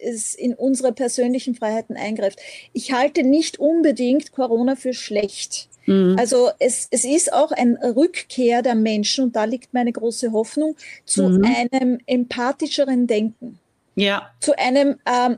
es 0.04 0.36
in 0.36 0.54
unsere 0.54 0.92
persönlichen 0.94 1.56
Freiheiten 1.56 1.96
eingreift. 1.96 2.40
Ich 2.74 2.92
halte 2.92 3.24
nicht 3.24 3.60
unbedingt 3.60 4.32
Corona 4.32 4.76
für 4.76 4.94
schlecht. 4.94 5.70
Mhm. 5.86 6.16
Also 6.20 6.50
es, 6.60 6.88
es 6.92 7.06
ist 7.06 7.34
auch 7.34 7.52
ein 7.52 7.76
Rückkehr 7.78 8.62
der 8.62 8.76
Menschen, 8.76 9.26
und 9.26 9.36
da 9.36 9.46
liegt 9.46 9.74
meine 9.74 9.92
große 9.92 10.32
Hoffnung, 10.32 10.76
zu 11.06 11.24
mhm. 11.24 11.46
einem 11.46 12.00
empathischeren 12.06 13.08
Denken. 13.08 13.60
Ja. 13.96 14.32
Zu 14.40 14.58
einem, 14.58 15.00
ähm, 15.06 15.38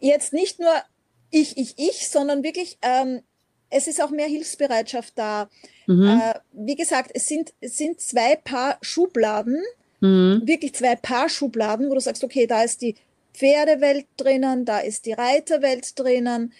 jetzt 0.00 0.32
nicht 0.32 0.60
nur 0.60 0.72
ich, 1.30 1.56
ich, 1.56 1.74
ich, 1.78 2.08
sondern 2.08 2.42
wirklich, 2.42 2.78
ähm, 2.82 3.22
es 3.70 3.86
ist 3.86 4.02
auch 4.02 4.10
mehr 4.10 4.26
Hilfsbereitschaft 4.26 5.14
da. 5.16 5.48
Mhm. 5.86 6.06
Äh, 6.06 6.34
wie 6.52 6.76
gesagt, 6.76 7.10
es 7.14 7.26
sind, 7.26 7.52
es 7.60 7.78
sind 7.78 8.00
zwei 8.00 8.36
Paar 8.36 8.78
Schubladen, 8.82 9.60
mhm. 10.00 10.42
wirklich 10.44 10.74
zwei 10.74 10.94
Paar 10.94 11.28
Schubladen, 11.28 11.88
wo 11.88 11.94
du 11.94 12.00
sagst, 12.00 12.22
okay, 12.22 12.46
da 12.46 12.62
ist 12.62 12.82
die 12.82 12.94
Pferdewelt 13.34 14.06
drinnen, 14.16 14.64
da 14.64 14.78
ist 14.78 15.06
die 15.06 15.12
Reiterwelt 15.12 15.98
drinnen, 15.98 16.52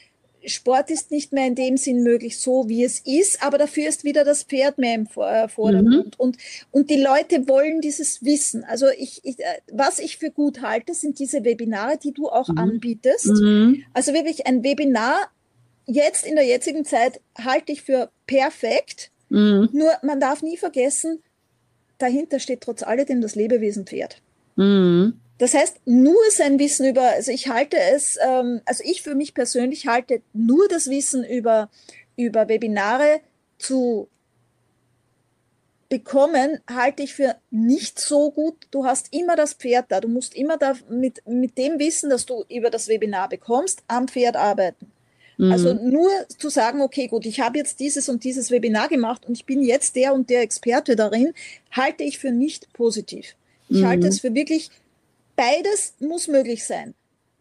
Sport 0.45 0.91
ist 0.91 1.11
nicht 1.11 1.33
mehr 1.33 1.47
in 1.47 1.55
dem 1.55 1.77
Sinn 1.77 2.03
möglich, 2.03 2.39
so 2.39 2.69
wie 2.69 2.85
es 2.85 3.01
ist, 3.01 3.43
aber 3.43 3.59
dafür 3.59 3.89
ist 3.89 4.05
wieder 4.05 4.25
das 4.25 4.43
Pferd 4.43 4.79
mehr 4.79 4.95
im 4.95 5.07
äh, 5.17 5.49
Vordergrund. 5.49 6.07
Mhm. 6.07 6.13
Und, 6.17 6.37
und 6.71 6.91
die 6.91 7.01
Leute 7.01 7.49
wollen 7.49 7.81
dieses 7.81 8.25
Wissen. 8.25 8.65
Also 8.65 8.87
ich, 8.99 9.21
ich, 9.25 9.39
äh, 9.39 9.61
was 9.71 9.99
ich 9.99 10.19
für 10.19 10.31
gut 10.31 10.63
halte, 10.63 10.95
sind 10.95 11.19
diese 11.19 11.45
Webinare, 11.45 11.97
die 11.97 12.13
du 12.13 12.29
auch 12.29 12.49
mhm. 12.49 12.59
anbietest. 12.59 13.27
Mhm. 13.27 13.85
Also 13.93 14.13
wirklich 14.15 14.47
ein 14.47 14.65
Webinar 14.65 15.31
jetzt 15.87 16.27
in 16.27 16.37
der 16.37 16.45
jetzigen 16.45 16.85
Zeit 16.85 17.21
halte 17.39 17.73
ich 17.73 17.83
für 17.83 18.11
perfekt. 18.27 19.11
Mhm. 19.29 19.69
Nur 19.73 19.91
man 20.03 20.21
darf 20.21 20.43
nie 20.43 20.57
vergessen, 20.57 21.23
dahinter 21.99 22.39
steht 22.39 22.63
trotz 22.63 22.83
alledem 22.83 23.21
das 23.21 23.35
Lebewesen 23.35 23.87
Pferd. 23.87 24.21
Das 25.43 25.55
heißt, 25.55 25.81
nur 25.87 26.23
sein 26.31 26.61
Wissen 26.61 26.87
über, 26.87 27.03
also 27.03 27.33
ich 27.33 27.49
halte 27.49 27.77
es, 27.77 28.17
ähm, 28.25 28.61
also 28.65 28.85
ich 28.87 29.03
für 29.03 29.17
mich 29.17 29.35
persönlich 29.35 29.89
halte 29.89 30.23
nur 30.33 30.69
das 30.69 30.89
Wissen 30.89 31.25
über, 31.25 31.69
über 32.17 32.49
Webinare 32.49 33.21
zu 33.59 34.07
bekommen, 35.89 36.61
halte 36.71 37.03
ich 37.03 37.15
für 37.15 37.35
nicht 37.51 37.99
so 37.99 38.31
gut. 38.31 38.55
Du 38.71 38.87
hast 38.87 39.13
immer 39.13 39.35
das 39.35 39.55
Pferd 39.55 39.87
da. 39.89 40.01
Du 40.01 40.07
musst 40.07 40.37
immer 40.37 40.59
da 40.59 40.75
mit, 40.89 41.27
mit 41.27 41.59
dem 41.59 41.81
Wissen, 41.81 42.09
das 42.09 42.25
du 42.25 42.45
über 42.49 42.71
das 42.71 42.87
Webinar 42.87 43.29
bekommst, 43.29 43.83
am 43.89 44.07
Pferd 44.07 44.37
arbeiten. 44.37 44.93
Mhm. 45.39 45.51
Also 45.51 45.75
nur 45.75 46.09
zu 46.39 46.51
sagen, 46.51 46.83
okay, 46.83 47.09
gut, 47.09 47.27
ich 47.27 47.41
habe 47.41 47.59
jetzt 47.59 47.81
dieses 47.81 48.09
und 48.09 48.23
dieses 48.23 48.53
Webinar 48.53 48.89
gemacht 48.89 49.27
und 49.27 49.37
ich 49.37 49.45
bin 49.45 49.61
jetzt 49.61 49.97
der 49.97 50.15
und 50.15 50.31
der 50.31 50.43
Experte 50.43 50.95
darin, 50.95 51.35
halte 51.73 52.05
ich 52.05 52.21
für 52.21 52.31
nicht 52.31 52.73
positiv. 52.75 53.35
Ich 53.69 53.81
mhm. 53.81 53.87
halte 53.87 54.07
es 54.07 54.21
für 54.21 54.35
wirklich 54.35 54.71
beides 55.37 55.95
muss 56.01 56.29
möglich 56.29 56.67
sein. 56.67 56.95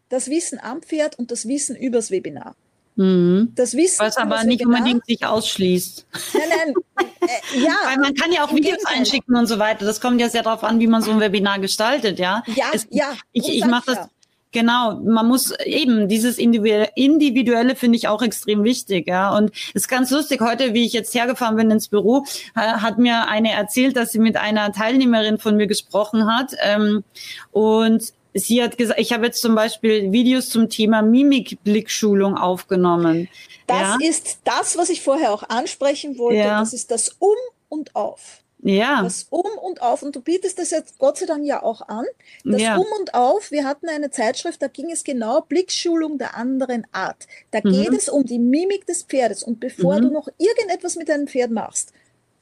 Das 0.10 0.30
Wissen 0.30 0.60
am 0.60 0.82
Pferd 0.82 1.18
und 1.18 1.32
das 1.32 1.48
Wissen 1.48 1.76
übers 1.76 2.12
Webinar. 2.12 2.56
Mhm. 2.96 3.54
Das 3.56 3.74
Wissen 3.76 4.00
Was 4.00 4.18
aber 4.18 4.44
nicht 4.44 4.60
Webinar, 4.60 4.80
unbedingt 4.80 5.06
sich 5.06 5.26
ausschließt. 5.26 6.06
Nein, 6.34 6.44
nein, 6.50 7.08
äh, 7.22 7.60
ja. 7.60 7.76
Weil 7.86 7.98
man 7.98 8.14
kann 8.14 8.32
ja 8.32 8.44
auch 8.44 8.54
Videos 8.54 8.84
einschicken 8.86 9.36
und 9.36 9.48
so 9.48 9.60
weiter. 9.60 9.86
Das 9.86 10.02
kommt 10.02 10.20
ja 10.20 10.30
sehr 10.30 10.44
darauf 10.44 10.64
an, 10.64 10.80
wie 10.80 10.88
man 10.88 11.02
so 11.02 11.12
ein 11.12 11.20
Webinar 11.20 11.60
gestaltet, 11.60 12.20
ja. 12.20 12.44
Ja, 12.56 12.66
es, 12.74 12.88
ja. 12.90 13.14
Ich, 13.32 13.48
ich 13.48 13.66
mache 13.66 13.86
das. 13.88 13.96
Ja. 13.96 14.10
Genau, 14.52 15.00
man 15.00 15.28
muss 15.28 15.54
eben 15.66 16.10
dieses 16.10 16.38
Individuelle 16.38 17.76
finde 17.76 17.98
ich 17.98 18.10
auch 18.10 18.22
extrem 18.22 18.66
wichtig, 18.66 19.08
ja. 19.08 19.36
Und 19.36 19.52
es 19.70 19.84
ist 19.84 19.88
ganz 19.88 20.12
lustig, 20.12 20.42
heute, 20.42 20.74
wie 20.74 20.86
ich 20.86 20.92
jetzt 20.92 21.14
hergefahren 21.14 21.56
bin 21.56 21.72
ins 21.72 21.88
Büro, 21.88 22.26
hat 22.54 22.98
mir 22.98 23.30
eine 23.30 23.52
erzählt, 23.52 23.96
dass 23.96 24.12
sie 24.12 24.20
mit 24.20 24.36
einer 24.36 24.74
Teilnehmerin 24.74 25.38
von 25.38 25.56
mir 25.56 25.68
gesprochen 25.68 26.26
hat. 26.26 26.54
Ähm, 26.62 27.04
und 27.52 28.14
sie 28.34 28.62
hat 28.62 28.78
gesagt, 28.78 29.00
ich 29.00 29.14
habe 29.14 29.26
jetzt 29.26 29.42
zum 29.42 29.56
Beispiel 29.56 30.12
Videos 30.12 30.50
zum 30.50 30.70
Thema 30.70 31.02
Mimikblickschulung 31.02 32.38
aufgenommen. 32.38 33.30
Das 33.68 33.82
ja? 33.82 33.98
ist 34.02 34.40
das, 34.44 34.78
was 34.78 34.90
ich 34.90 35.02
vorher 35.02 35.34
auch 35.34 35.44
ansprechen 35.44 36.18
wollte. 36.18 36.40
Ja. 36.40 36.60
Das 36.60 36.74
ist 36.74 36.92
das 36.92 37.16
Um 37.20 37.36
und 37.70 37.96
Auf. 37.96 38.44
Ja. 38.64 39.02
Das 39.04 39.28
Um 39.30 39.58
und 39.62 39.82
Auf. 39.82 40.04
Und 40.04 40.16
du 40.16 40.22
bietest 40.22 40.60
das 40.60 40.72
jetzt 40.72 40.98
Gott 41.00 41.18
sei 41.18 41.26
Dank 41.26 41.46
ja 41.46 41.64
auch 41.64 41.88
an. 41.88 42.06
Das 42.44 42.62
ja. 42.62 42.78
Um 42.78 42.86
und 43.00 43.14
Auf, 43.14 43.52
wir 43.52 43.66
hatten 43.66 43.90
eine 43.90 44.12
Zeitschrift, 44.12 44.62
da 44.62 44.68
ging 44.68 44.92
es 44.92 45.04
genau 45.04 45.42
Blickschulung 45.42 46.18
der 46.18 46.36
anderen 46.36 46.86
Art. 46.92 47.28
Da 47.52 47.60
mhm. 47.64 47.72
geht 47.72 47.94
es 47.94 48.10
um 48.10 48.26
die 48.26 48.40
Mimik 48.40 48.86
des 48.86 49.04
Pferdes. 49.04 49.44
Und 49.44 49.60
bevor 49.60 49.98
mhm. 49.98 50.02
du 50.02 50.12
noch 50.12 50.28
irgendetwas 50.38 50.96
mit 50.96 51.10
deinem 51.10 51.28
Pferd 51.28 51.52
machst, 51.52 51.92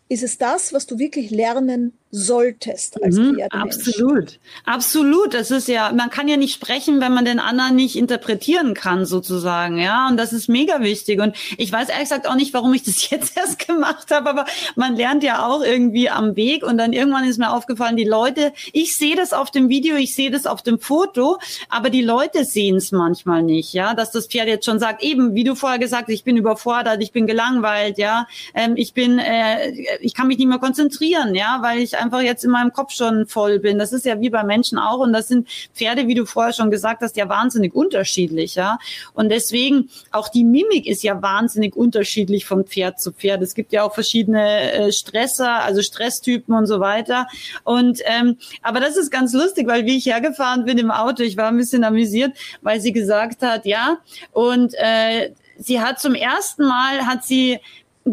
ist 0.10 0.24
es 0.24 0.38
das, 0.38 0.74
was 0.74 0.88
du 0.88 0.98
wirklich 0.98 1.30
lernen 1.30 1.98
solltest 2.12 3.04
als 3.04 3.18
mhm, 3.18 3.40
Absolut, 3.52 4.40
absolut. 4.66 5.34
Das 5.36 5.52
ist 5.52 5.68
ja, 5.68 5.92
man 5.92 6.10
kann 6.10 6.28
ja 6.28 6.38
nicht 6.38 6.56
sprechen, 6.56 7.02
wenn 7.02 7.14
man 7.14 7.24
den 7.24 7.40
anderen 7.40 7.76
nicht 7.76 7.96
interpretieren 7.96 8.74
kann, 8.74 9.06
sozusagen, 9.06 9.78
ja. 9.78 10.08
Und 10.08 10.18
das 10.18 10.34
ist 10.34 10.50
mega 10.50 10.82
wichtig. 10.82 11.22
Und 11.22 11.36
ich 11.58 11.72
weiß 11.72 11.90
ehrlich 11.90 12.10
gesagt 12.10 12.28
auch 12.28 12.36
nicht, 12.36 12.54
warum 12.54 12.74
ich 12.74 12.82
das 12.82 13.10
jetzt 13.12 13.38
erst 13.38 13.68
gemacht 13.68 14.10
habe, 14.10 14.30
aber 14.30 14.46
man 14.76 14.96
lernt 14.96 15.24
ja 15.24 15.46
auch 15.46 15.62
irgendwie 15.62 16.10
am 16.10 16.36
Weg. 16.36 16.64
Und 16.64 16.78
dann 16.80 16.94
irgendwann 16.94 17.26
ist 17.26 17.38
mir 17.38 17.52
aufgefallen, 17.52 17.96
die 17.96 18.06
Leute, 18.06 18.54
ich 18.74 18.98
sehe 18.98 19.16
das 19.16 19.32
auf 19.32 19.52
dem 19.52 19.70
Video, 19.70 19.96
ich 19.96 20.16
sehe 20.16 20.32
das 20.32 20.48
auf 20.48 20.64
dem 20.64 20.80
Foto, 20.80 21.38
aber 21.70 21.92
die 21.92 22.02
Leute 22.02 22.44
sehen 22.44 22.78
es 22.78 22.92
manchmal 22.92 23.44
nicht, 23.44 23.74
ja. 23.74 23.94
Dass 23.94 24.10
das 24.10 24.26
Pferd 24.26 24.48
jetzt 24.48 24.66
schon 24.66 24.80
sagt, 24.80 25.04
eben, 25.04 25.36
wie 25.36 25.44
du 25.44 25.54
vorher 25.54 25.78
gesagt 25.78 26.08
hast, 26.08 26.14
ich 26.14 26.24
bin 26.24 26.38
überfordert, 26.38 27.04
ich 27.04 27.12
bin 27.12 27.28
gelangweilt, 27.28 28.00
ja. 28.00 28.28
Ähm, 28.56 28.74
ich 28.78 28.96
bin, 28.96 29.20
äh, 29.20 29.70
ich 30.02 30.16
kann 30.16 30.28
mich 30.28 30.40
nicht 30.40 30.48
mehr 30.48 30.58
konzentrieren, 30.58 31.36
ja, 31.36 31.60
weil 31.62 31.80
ich 31.80 31.99
einfach 32.00 32.22
jetzt 32.22 32.44
in 32.44 32.52
meinem 32.52 32.74
Kopf 32.74 32.92
schon 32.92 33.28
voll 33.28 33.60
bin. 33.60 33.78
Das 33.80 33.94
ist 33.94 34.06
ja 34.06 34.20
wie 34.20 34.30
bei 34.30 34.44
Menschen 34.44 34.78
auch. 34.78 35.00
Und 35.00 35.14
das 35.14 35.28
sind 35.28 35.48
Pferde, 35.74 36.08
wie 36.08 36.16
du 36.16 36.26
vorher 36.26 36.54
schon 36.54 36.72
gesagt 36.72 37.02
hast, 37.02 37.18
ja 37.18 37.30
wahnsinnig 37.30 37.74
unterschiedlich. 37.76 38.56
Ja? 38.56 38.80
Und 39.14 39.30
deswegen 39.30 39.90
auch 40.12 40.30
die 40.30 40.44
Mimik 40.44 40.88
ist 40.88 41.04
ja 41.04 41.22
wahnsinnig 41.22 41.76
unterschiedlich 41.76 42.46
von 42.46 42.66
Pferd 42.66 43.00
zu 43.00 43.12
Pferd. 43.12 43.42
Es 43.42 43.54
gibt 43.54 43.72
ja 43.74 43.84
auch 43.84 43.94
verschiedene 43.94 44.72
äh, 44.72 44.92
Stresser, 44.92 45.64
also 45.64 45.82
Stresstypen 45.82 46.54
und 46.56 46.66
so 46.66 46.80
weiter. 46.80 47.28
Und 47.64 48.00
ähm, 48.06 48.38
aber 48.62 48.80
das 48.80 48.98
ist 48.98 49.12
ganz 49.12 49.34
lustig, 49.34 49.68
weil 49.68 49.86
wie 49.86 49.98
ich 49.98 50.06
hergefahren 50.06 50.66
bin 50.66 50.78
im 50.78 50.92
Auto, 50.92 51.24
ich 51.24 51.38
war 51.38 51.48
ein 51.48 51.58
bisschen 51.58 51.84
amüsiert, 51.84 52.38
weil 52.62 52.80
sie 52.80 52.92
gesagt 52.92 53.42
hat, 53.42 53.66
ja, 53.66 53.98
und 54.32 54.74
äh, 54.76 55.32
sie 55.58 55.82
hat 55.82 56.00
zum 56.00 56.16
ersten 56.16 56.66
Mal 56.66 57.06
hat 57.06 57.24
sie 57.24 57.60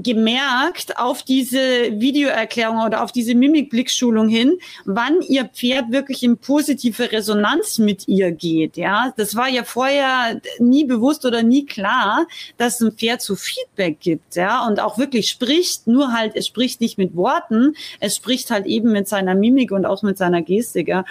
gemerkt 0.03 0.99
auf 0.99 1.23
diese 1.23 1.59
Videoerklärung 2.01 2.83
oder 2.83 3.03
auf 3.03 3.13
diese 3.13 3.35
Mimikblickschulung 3.35 4.29
hin, 4.29 4.59
wann 4.85 5.21
ihr 5.23 5.45
Pferd 5.47 5.93
wirklich 5.93 6.23
in 6.23 6.39
positive 6.39 7.13
Resonanz 7.13 7.79
mit 7.79 8.09
ihr 8.09 8.33
geht. 8.33 8.77
Ja, 8.77 9.13
das 9.17 9.37
war 9.37 9.49
ja 9.49 9.65
vorher 9.65 10.41
nie 10.59 10.85
bewusst 10.85 11.25
oder 11.25 11.43
nie 11.43 11.67
klar, 11.67 12.27
dass 12.57 12.81
ein 12.81 12.93
Pferd 12.93 13.23
so 13.23 13.37
Feedback 13.37 14.01
gibt. 14.01 14.37
Ja, 14.37 14.67
und 14.67 14.81
auch 14.81 14.99
wirklich 14.99 15.29
spricht. 15.29 15.87
Nur 15.87 16.13
halt, 16.13 16.33
es 16.37 16.47
spricht 16.47 16.81
nicht 16.81 16.99
mit 16.99 17.17
Worten, 17.17 17.75
es 18.01 18.17
spricht 18.17 18.51
halt 18.51 18.67
eben 18.67 18.93
mit 18.93 19.09
seiner 19.09 19.35
Mimik 19.35 19.73
und 19.73 19.87
auch 19.87 20.03
mit 20.03 20.19
seiner 20.19 20.43
Gestik. 20.43 20.89
Ja. 20.89 21.05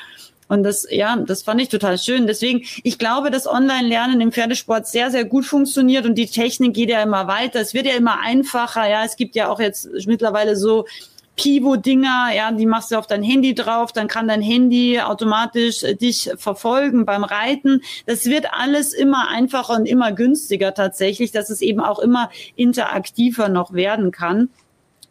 Und 0.47 0.63
das, 0.63 0.85
ja, 0.89 1.15
das 1.15 1.43
fand 1.43 1.61
ich 1.61 1.69
total 1.69 1.97
schön. 1.97 2.27
Deswegen, 2.27 2.63
ich 2.83 2.99
glaube, 2.99 3.31
dass 3.31 3.47
Online-Lernen 3.47 4.21
im 4.21 4.31
Pferdesport 4.31 4.87
sehr, 4.87 5.09
sehr 5.09 5.25
gut 5.25 5.45
funktioniert 5.45 6.05
und 6.05 6.15
die 6.15 6.27
Technik 6.27 6.75
geht 6.75 6.89
ja 6.89 7.01
immer 7.01 7.27
weiter. 7.27 7.59
Es 7.59 7.73
wird 7.73 7.87
ja 7.87 7.95
immer 7.95 8.19
einfacher. 8.19 8.87
Ja, 8.87 9.03
es 9.03 9.15
gibt 9.15 9.35
ja 9.35 9.49
auch 9.49 9.59
jetzt 9.59 9.89
mittlerweile 10.05 10.55
so 10.55 10.85
Pivo-Dinger, 11.35 12.29
ja, 12.33 12.51
die 12.51 12.65
machst 12.65 12.91
du 12.91 12.95
auf 12.97 13.07
dein 13.07 13.23
Handy 13.23 13.53
drauf, 13.55 13.91
dann 13.91 14.07
kann 14.07 14.27
dein 14.27 14.41
Handy 14.41 14.99
automatisch 15.01 15.83
äh, 15.83 15.95
dich 15.95 16.31
verfolgen 16.37 17.05
beim 17.05 17.23
Reiten. 17.23 17.81
Das 18.05 18.25
wird 18.25 18.53
alles 18.53 18.93
immer 18.93 19.29
einfacher 19.29 19.75
und 19.75 19.85
immer 19.85 20.11
günstiger 20.11 20.73
tatsächlich, 20.73 21.31
dass 21.31 21.49
es 21.49 21.61
eben 21.61 21.81
auch 21.81 21.99
immer 21.99 22.29
interaktiver 22.55 23.49
noch 23.49 23.73
werden 23.73 24.11
kann. 24.11 24.49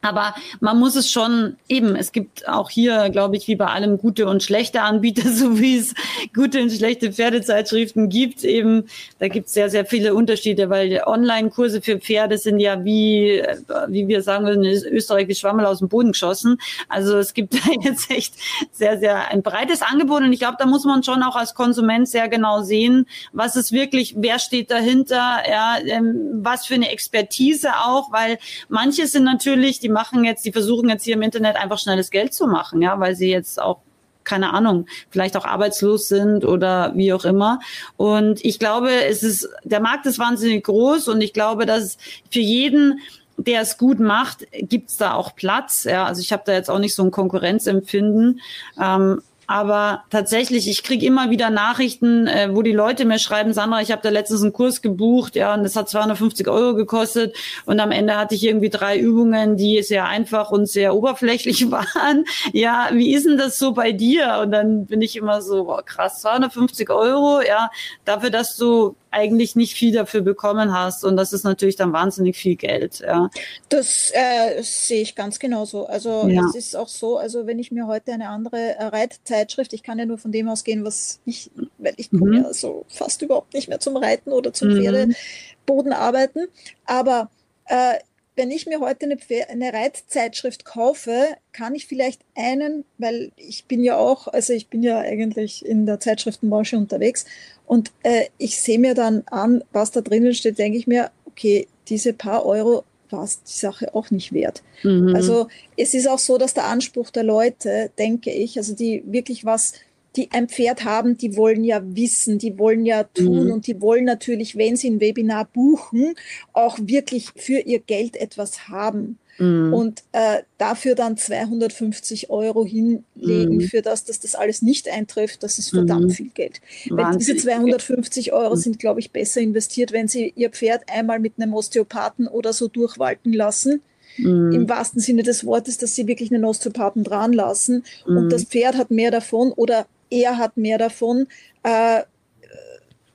Aber 0.04 0.34
man 0.60 0.78
muss 0.78 0.96
es 0.96 1.10
schon 1.10 1.56
eben, 1.66 1.96
es 1.96 2.12
gibt 2.12 2.46
auch 2.46 2.68
hier, 2.68 3.08
glaube 3.08 3.36
ich, 3.36 3.48
wie 3.48 3.56
bei 3.56 3.68
allem 3.68 3.96
gute 3.96 4.26
und 4.26 4.42
schlechte 4.42 4.82
Anbieter, 4.82 5.28
so 5.32 5.58
wie 5.58 5.78
es 5.78 5.94
gute 6.34 6.60
und 6.62 6.70
schlechte 6.70 7.10
Pferdezeitschriften 7.10 8.10
gibt. 8.10 8.44
Eben, 8.44 8.84
da 9.18 9.28
gibt 9.28 9.46
es 9.46 9.54
sehr, 9.54 9.70
sehr 9.70 9.86
viele 9.86 10.14
Unterschiede, 10.14 10.68
weil 10.68 11.02
Online-Kurse 11.06 11.80
für 11.80 11.98
Pferde 11.98 12.36
sind 12.36 12.60
ja 12.60 12.84
wie, 12.84 13.42
wie 13.88 14.06
wir 14.06 14.22
sagen 14.22 14.44
würden, 14.44 14.64
in 14.64 14.92
Österreich 14.92 15.26
wie 15.28 15.34
Schwammel 15.34 15.64
aus 15.64 15.78
dem 15.78 15.88
Boden 15.88 16.12
geschossen. 16.12 16.58
Also 16.90 17.16
es 17.16 17.32
gibt 17.32 17.54
da 17.54 17.70
jetzt 17.82 18.10
echt 18.10 18.34
sehr, 18.72 18.98
sehr 18.98 19.30
ein 19.30 19.42
breites 19.42 19.80
Angebot 19.80 20.22
und 20.22 20.34
ich 20.34 20.40
glaube, 20.40 20.56
da 20.58 20.66
muss 20.66 20.84
man 20.84 21.02
schon 21.02 21.22
auch 21.22 21.36
als 21.36 21.54
Konsument 21.54 22.08
sehr 22.08 22.28
genau 22.28 22.60
sehen, 22.60 23.06
was 23.32 23.56
ist 23.56 23.72
wirklich, 23.72 24.16
wer 24.18 24.38
steht 24.38 24.70
dahinter, 24.70 25.42
ja, 25.48 25.78
ähm, 25.86 26.40
was 26.42 26.66
für 26.66 26.74
eine 26.74 26.90
Expertise 26.90 27.70
auch, 27.86 28.12
weil 28.12 28.38
manche 28.68 29.06
sind 29.06 29.24
natürlich, 29.24 29.80
die 29.80 29.93
machen 29.94 30.24
jetzt, 30.24 30.44
die 30.44 30.52
versuchen 30.52 30.90
jetzt 30.90 31.04
hier 31.04 31.14
im 31.14 31.22
Internet 31.22 31.56
einfach 31.56 31.78
schnelles 31.78 32.10
Geld 32.10 32.34
zu 32.34 32.46
machen, 32.46 32.82
ja, 32.82 33.00
weil 33.00 33.16
sie 33.16 33.30
jetzt 33.30 33.60
auch 33.60 33.78
keine 34.24 34.52
Ahnung, 34.52 34.86
vielleicht 35.10 35.36
auch 35.36 35.44
arbeitslos 35.44 36.08
sind 36.08 36.44
oder 36.44 36.92
wie 36.96 37.12
auch 37.12 37.24
immer. 37.24 37.60
Und 37.96 38.44
ich 38.44 38.58
glaube, 38.58 38.90
es 38.90 39.22
ist, 39.22 39.48
der 39.64 39.80
Markt 39.80 40.06
ist 40.06 40.18
wahnsinnig 40.18 40.64
groß 40.64 41.08
und 41.08 41.20
ich 41.20 41.32
glaube, 41.32 41.66
dass 41.66 41.98
für 42.30 42.40
jeden, 42.40 43.00
der 43.36 43.60
es 43.60 43.78
gut 43.78 44.00
macht, 44.00 44.46
gibt's 44.52 44.96
da 44.96 45.14
auch 45.14 45.36
Platz. 45.36 45.84
Ja, 45.84 46.06
also 46.06 46.20
ich 46.20 46.32
habe 46.32 46.42
da 46.46 46.52
jetzt 46.52 46.70
auch 46.70 46.78
nicht 46.78 46.94
so 46.94 47.02
ein 47.02 47.10
Konkurrenzempfinden. 47.10 48.40
Ähm, 48.80 49.20
aber 49.46 50.04
tatsächlich, 50.10 50.68
ich 50.68 50.82
kriege 50.82 51.04
immer 51.06 51.30
wieder 51.30 51.50
Nachrichten, 51.50 52.26
äh, 52.26 52.48
wo 52.52 52.62
die 52.62 52.72
Leute 52.72 53.04
mir 53.04 53.18
schreiben, 53.18 53.52
Sandra, 53.52 53.80
ich 53.80 53.92
habe 53.92 54.02
da 54.02 54.10
letztens 54.10 54.42
einen 54.42 54.52
Kurs 54.52 54.82
gebucht, 54.82 55.36
ja, 55.36 55.54
und 55.54 55.62
das 55.62 55.76
hat 55.76 55.88
250 55.88 56.48
Euro 56.48 56.74
gekostet. 56.74 57.36
Und 57.66 57.80
am 57.80 57.90
Ende 57.90 58.16
hatte 58.16 58.34
ich 58.34 58.44
irgendwie 58.44 58.70
drei 58.70 58.98
Übungen, 58.98 59.56
die 59.56 59.82
sehr 59.82 60.06
einfach 60.06 60.50
und 60.50 60.66
sehr 60.66 60.94
oberflächlich 60.94 61.70
waren. 61.70 62.24
Ja, 62.52 62.88
wie 62.92 63.14
ist 63.14 63.26
denn 63.26 63.38
das 63.38 63.58
so 63.58 63.72
bei 63.72 63.92
dir? 63.92 64.40
Und 64.42 64.50
dann 64.52 64.86
bin 64.86 65.02
ich 65.02 65.16
immer 65.16 65.42
so, 65.42 65.64
boah, 65.64 65.84
krass, 65.84 66.20
250 66.20 66.90
Euro, 66.90 67.40
ja, 67.42 67.70
dafür, 68.04 68.30
dass 68.30 68.56
du 68.56 68.96
eigentlich 69.14 69.54
nicht 69.56 69.74
viel 69.74 69.92
dafür 69.92 70.20
bekommen 70.20 70.72
hast. 70.72 71.04
Und 71.04 71.16
das 71.16 71.32
ist 71.32 71.44
natürlich 71.44 71.76
dann 71.76 71.92
wahnsinnig 71.92 72.36
viel 72.36 72.56
Geld. 72.56 73.00
Ja. 73.00 73.30
Das 73.68 74.10
äh, 74.12 74.60
sehe 74.62 75.02
ich 75.02 75.14
ganz 75.14 75.38
genauso. 75.38 75.86
Also 75.86 76.26
ja. 76.28 76.44
es 76.48 76.54
ist 76.54 76.76
auch 76.76 76.88
so, 76.88 77.16
also 77.16 77.46
wenn 77.46 77.58
ich 77.58 77.70
mir 77.70 77.86
heute 77.86 78.12
eine 78.12 78.28
andere 78.28 78.76
Reitzeitschrift, 78.78 79.72
ich 79.72 79.82
kann 79.82 79.98
ja 79.98 80.04
nur 80.06 80.18
von 80.18 80.32
dem 80.32 80.48
ausgehen, 80.48 80.84
was 80.84 81.20
ich, 81.24 81.50
weil 81.78 81.94
ich 81.96 82.10
komme 82.10 82.26
mhm. 82.26 82.44
ja 82.44 82.52
so 82.52 82.84
fast 82.88 83.22
überhaupt 83.22 83.54
nicht 83.54 83.68
mehr 83.68 83.80
zum 83.80 83.96
Reiten 83.96 84.32
oder 84.32 84.52
zum 84.52 84.68
mhm. 84.68 84.82
Pferdeboden 84.82 85.92
arbeiten. 85.92 86.48
Aber 86.84 87.30
äh, 87.66 87.94
wenn 88.36 88.50
ich 88.50 88.66
mir 88.66 88.80
heute 88.80 89.06
eine, 89.06 89.18
eine 89.48 89.72
Reitzeitschrift 89.72 90.64
kaufe, 90.64 91.36
kann 91.52 91.74
ich 91.74 91.86
vielleicht 91.86 92.22
einen, 92.34 92.84
weil 92.98 93.30
ich 93.36 93.66
bin 93.66 93.84
ja 93.84 93.96
auch, 93.96 94.28
also 94.28 94.52
ich 94.52 94.68
bin 94.68 94.82
ja 94.82 94.98
eigentlich 94.98 95.64
in 95.64 95.86
der 95.86 96.00
Zeitschriftenbranche 96.00 96.76
unterwegs 96.76 97.26
und 97.66 97.92
äh, 98.02 98.24
ich 98.38 98.60
sehe 98.60 98.78
mir 98.78 98.94
dann 98.94 99.22
an, 99.26 99.62
was 99.72 99.92
da 99.92 100.00
drinnen 100.00 100.34
steht, 100.34 100.58
denke 100.58 100.78
ich 100.78 100.86
mir, 100.86 101.10
okay, 101.26 101.68
diese 101.88 102.12
paar 102.12 102.44
Euro 102.44 102.84
war 103.10 103.24
es 103.24 103.42
die 103.42 103.52
Sache 103.52 103.94
auch 103.94 104.10
nicht 104.10 104.32
wert. 104.32 104.62
Mhm. 104.82 105.14
Also 105.14 105.48
es 105.76 105.94
ist 105.94 106.08
auch 106.08 106.18
so, 106.18 106.38
dass 106.38 106.54
der 106.54 106.66
Anspruch 106.66 107.10
der 107.10 107.22
Leute, 107.22 107.90
denke 107.98 108.30
ich, 108.30 108.58
also 108.58 108.74
die 108.74 109.04
wirklich 109.06 109.44
was 109.44 109.74
die 110.16 110.30
ein 110.32 110.48
Pferd 110.48 110.84
haben, 110.84 111.16
die 111.16 111.36
wollen 111.36 111.64
ja 111.64 111.82
wissen, 111.84 112.38
die 112.38 112.58
wollen 112.58 112.86
ja 112.86 113.04
tun 113.04 113.46
mhm. 113.46 113.52
und 113.52 113.66
die 113.66 113.80
wollen 113.80 114.04
natürlich, 114.04 114.56
wenn 114.56 114.76
sie 114.76 114.90
ein 114.90 115.00
Webinar 115.00 115.46
buchen, 115.46 116.14
auch 116.52 116.78
wirklich 116.80 117.30
für 117.36 117.58
ihr 117.58 117.80
Geld 117.80 118.16
etwas 118.16 118.68
haben. 118.68 119.18
Mhm. 119.38 119.72
Und 119.72 120.04
äh, 120.12 120.42
dafür 120.58 120.94
dann 120.94 121.16
250 121.16 122.30
Euro 122.30 122.64
hinlegen, 122.64 123.56
mhm. 123.56 123.60
für 123.62 123.82
das, 123.82 124.04
dass 124.04 124.20
das 124.20 124.34
alles 124.34 124.62
nicht 124.62 124.88
eintrifft, 124.88 125.42
das 125.42 125.58
ist 125.58 125.70
verdammt 125.70 126.06
mhm. 126.06 126.10
viel 126.10 126.30
Geld. 126.30 126.60
Weil 126.90 127.16
diese 127.16 127.36
250 127.36 128.32
Euro 128.32 128.54
mhm. 128.54 128.60
sind, 128.60 128.78
glaube 128.78 129.00
ich, 129.00 129.10
besser 129.10 129.40
investiert, 129.40 129.92
wenn 129.92 130.08
Sie 130.08 130.32
Ihr 130.36 130.50
Pferd 130.50 130.84
einmal 130.88 131.18
mit 131.18 131.34
einem 131.38 131.54
Osteopathen 131.54 132.28
oder 132.28 132.52
so 132.52 132.68
durchwalten 132.68 133.32
lassen. 133.32 133.82
Mm. 134.16 134.52
im 134.52 134.68
wahrsten 134.68 135.00
Sinne 135.00 135.24
des 135.24 135.44
Wortes, 135.44 135.76
dass 135.76 135.96
sie 135.96 136.06
wirklich 136.06 136.32
einen 136.32 136.44
Osteopathen 136.44 137.02
dran 137.02 137.32
lassen 137.32 137.82
mm. 138.06 138.16
und 138.16 138.32
das 138.32 138.44
Pferd 138.44 138.76
hat 138.76 138.92
mehr 138.92 139.10
davon 139.10 139.50
oder 139.50 139.88
er 140.14 140.38
hat 140.38 140.56
mehr 140.56 140.78
davon. 140.78 141.26
Äh, 141.62 142.02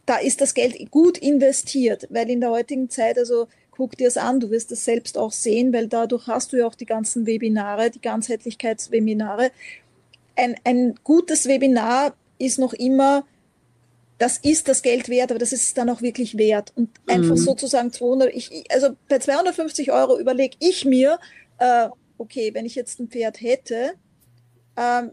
da 0.05 0.17
ist 0.17 0.41
das 0.41 0.53
Geld 0.53 0.75
gut 0.91 1.17
investiert, 1.17 2.07
weil 2.09 2.29
in 2.29 2.41
der 2.41 2.49
heutigen 2.49 2.89
Zeit, 2.89 3.17
also 3.17 3.47
guck 3.71 3.95
dir 3.95 4.07
es 4.07 4.17
an, 4.17 4.39
du 4.39 4.49
wirst 4.49 4.71
es 4.71 4.83
selbst 4.83 5.17
auch 5.17 5.31
sehen, 5.31 5.71
weil 5.71 5.87
dadurch 5.87 6.27
hast 6.27 6.51
du 6.51 6.57
ja 6.57 6.67
auch 6.67 6.75
die 6.75 6.85
ganzen 6.85 7.25
Webinare, 7.25 7.91
die 7.91 8.01
Ganzheitlichkeitswebinare. 8.01 9.51
Ein, 10.35 10.55
ein 10.63 10.95
gutes 11.03 11.47
Webinar 11.47 12.15
ist 12.39 12.59
noch 12.59 12.73
immer, 12.73 13.23
das 14.17 14.37
ist 14.37 14.67
das 14.67 14.81
Geld 14.81 15.09
wert, 15.09 15.31
aber 15.31 15.39
das 15.39 15.53
ist 15.53 15.77
dann 15.77 15.89
auch 15.89 16.01
wirklich 16.01 16.37
wert. 16.37 16.73
Und 16.75 16.89
einfach 17.07 17.35
mhm. 17.35 17.37
sozusagen 17.37 17.93
200, 17.93 18.33
ich, 18.33 18.65
also 18.69 18.89
bei 19.07 19.19
250 19.19 19.91
Euro 19.91 20.19
überlege 20.19 20.57
ich 20.59 20.85
mir, 20.85 21.19
äh, 21.59 21.87
okay, 22.17 22.53
wenn 22.53 22.65
ich 22.65 22.75
jetzt 22.75 22.99
ein 22.99 23.09
Pferd 23.09 23.39
hätte, 23.41 23.93
ähm, 24.75 25.11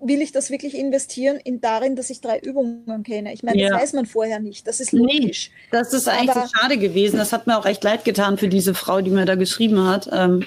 will 0.00 0.20
ich 0.20 0.32
das 0.32 0.50
wirklich 0.50 0.76
investieren 0.76 1.38
in 1.42 1.60
darin, 1.60 1.96
dass 1.96 2.10
ich 2.10 2.20
drei 2.20 2.38
Übungen 2.38 3.02
kenne? 3.04 3.32
Ich 3.32 3.42
meine, 3.42 3.60
ja. 3.60 3.70
das 3.70 3.80
weiß 3.80 3.92
man 3.94 4.06
vorher 4.06 4.38
nicht. 4.38 4.66
Das 4.66 4.80
ist 4.80 4.92
logisch. 4.92 5.50
Nee, 5.50 5.68
das 5.70 5.92
ist 5.92 6.08
eigentlich 6.08 6.30
aber, 6.30 6.48
schade 6.54 6.76
gewesen. 6.76 7.16
Das 7.16 7.32
hat 7.32 7.46
mir 7.46 7.58
auch 7.58 7.64
echt 7.64 7.82
leid 7.82 8.04
getan 8.04 8.36
für 8.36 8.48
diese 8.48 8.74
Frau, 8.74 9.00
die 9.00 9.10
mir 9.10 9.24
da 9.24 9.34
geschrieben 9.34 9.86
hat. 9.86 10.10
Ähm, 10.12 10.44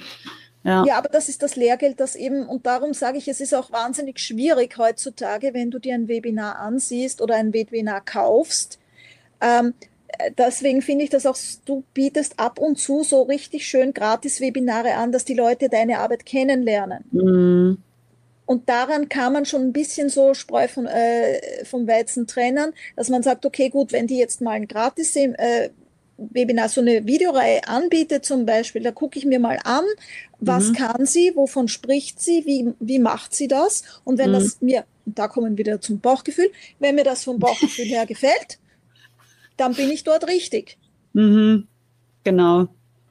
ja. 0.64 0.84
ja, 0.86 0.98
aber 0.98 1.10
das 1.10 1.30
ist 1.30 1.44
das 1.44 1.56
Lehrgeld, 1.56 2.00
das 2.00 2.16
eben, 2.16 2.48
und 2.48 2.66
darum 2.66 2.94
sage 2.94 3.18
ich, 3.18 3.28
es 3.28 3.40
ist 3.40 3.54
auch 3.54 3.72
wahnsinnig 3.72 4.20
schwierig 4.20 4.78
heutzutage, 4.78 5.54
wenn 5.54 5.70
du 5.70 5.80
dir 5.80 5.94
ein 5.94 6.08
Webinar 6.08 6.58
ansiehst 6.58 7.22
oder 7.22 7.36
ein 7.36 7.54
Webinar 7.54 8.02
kaufst. 8.02 8.80
Ähm, 9.42 9.76
deswegen 10.38 10.82
finde 10.82 11.04
ich 11.04 11.12
das 11.12 11.26
auch, 11.28 11.38
du 11.66 11.84
bietest 11.94 12.40
ab 12.40 12.58
und 12.58 12.80
zu 12.80 13.04
so 13.04 13.24
richtig 13.24 13.68
schön 13.68 13.94
Gratis-Webinare 13.94 14.96
an, 14.96 15.12
dass 15.12 15.26
die 15.26 15.36
Leute 15.36 15.70
deine 15.70 16.00
Arbeit 16.00 16.26
kennenlernen. 16.26 17.04
Mhm. 17.12 17.78
Und 18.46 18.70
daran 18.70 19.10
kann 19.10 19.34
man 19.34 19.46
schon 19.46 19.64
ein 19.64 19.74
bisschen 19.74 20.10
so 20.10 20.34
Spreu 20.34 20.68
von, 20.68 20.86
äh, 20.86 21.66
vom 21.66 21.88
Weizen 21.88 22.28
trennen, 22.28 22.74
dass 22.96 23.10
man 23.10 23.24
sagt, 23.24 23.46
okay, 23.46 23.70
gut, 23.70 23.92
wenn 23.92 24.08
die 24.08 24.18
jetzt 24.18 24.42
mal 24.42 24.52
ein 24.52 24.68
gratis 24.68 25.16
äh, 25.16 25.70
Webinar, 26.18 26.70
so 26.70 26.82
eine 26.82 27.06
Videoreihe 27.06 27.68
anbietet 27.68 28.24
zum 28.26 28.46
Beispiel, 28.46 28.84
da 28.84 28.92
gucke 28.92 29.20
ich 29.20 29.26
mir 29.26 29.40
mal 29.40 29.60
an, 29.64 29.84
was 30.40 30.70
mhm. 30.70 30.74
kann 30.74 31.06
sie, 31.06 31.32
wovon 31.36 31.68
spricht 31.68 32.22
sie, 32.22 32.46
wie, 32.46 32.74
wie 32.80 33.00
macht 33.00 33.34
sie 33.34 33.48
das? 33.48 33.84
Und 34.04 34.18
wenn 34.18 34.30
mhm. 34.30 34.34
das 34.34 34.62
mir, 34.62 34.86
da 35.06 35.28
kommen 35.28 35.58
wir 35.58 35.66
wieder 35.66 35.82
zum 35.82 36.00
Bauchgefühl, 36.00 36.52
wenn 36.80 36.96
mir 36.96 37.04
das 37.04 37.24
vom 37.24 37.40
Bauchgefühl 37.40 37.86
her 37.86 38.06
gefällt, 38.08 38.60
dann 39.58 39.74
bin 39.74 39.90
ich 39.90 40.04
dort 40.04 40.28
richtig. 40.28 40.78
Mhm. 41.14 41.68
Genau. 42.24 42.68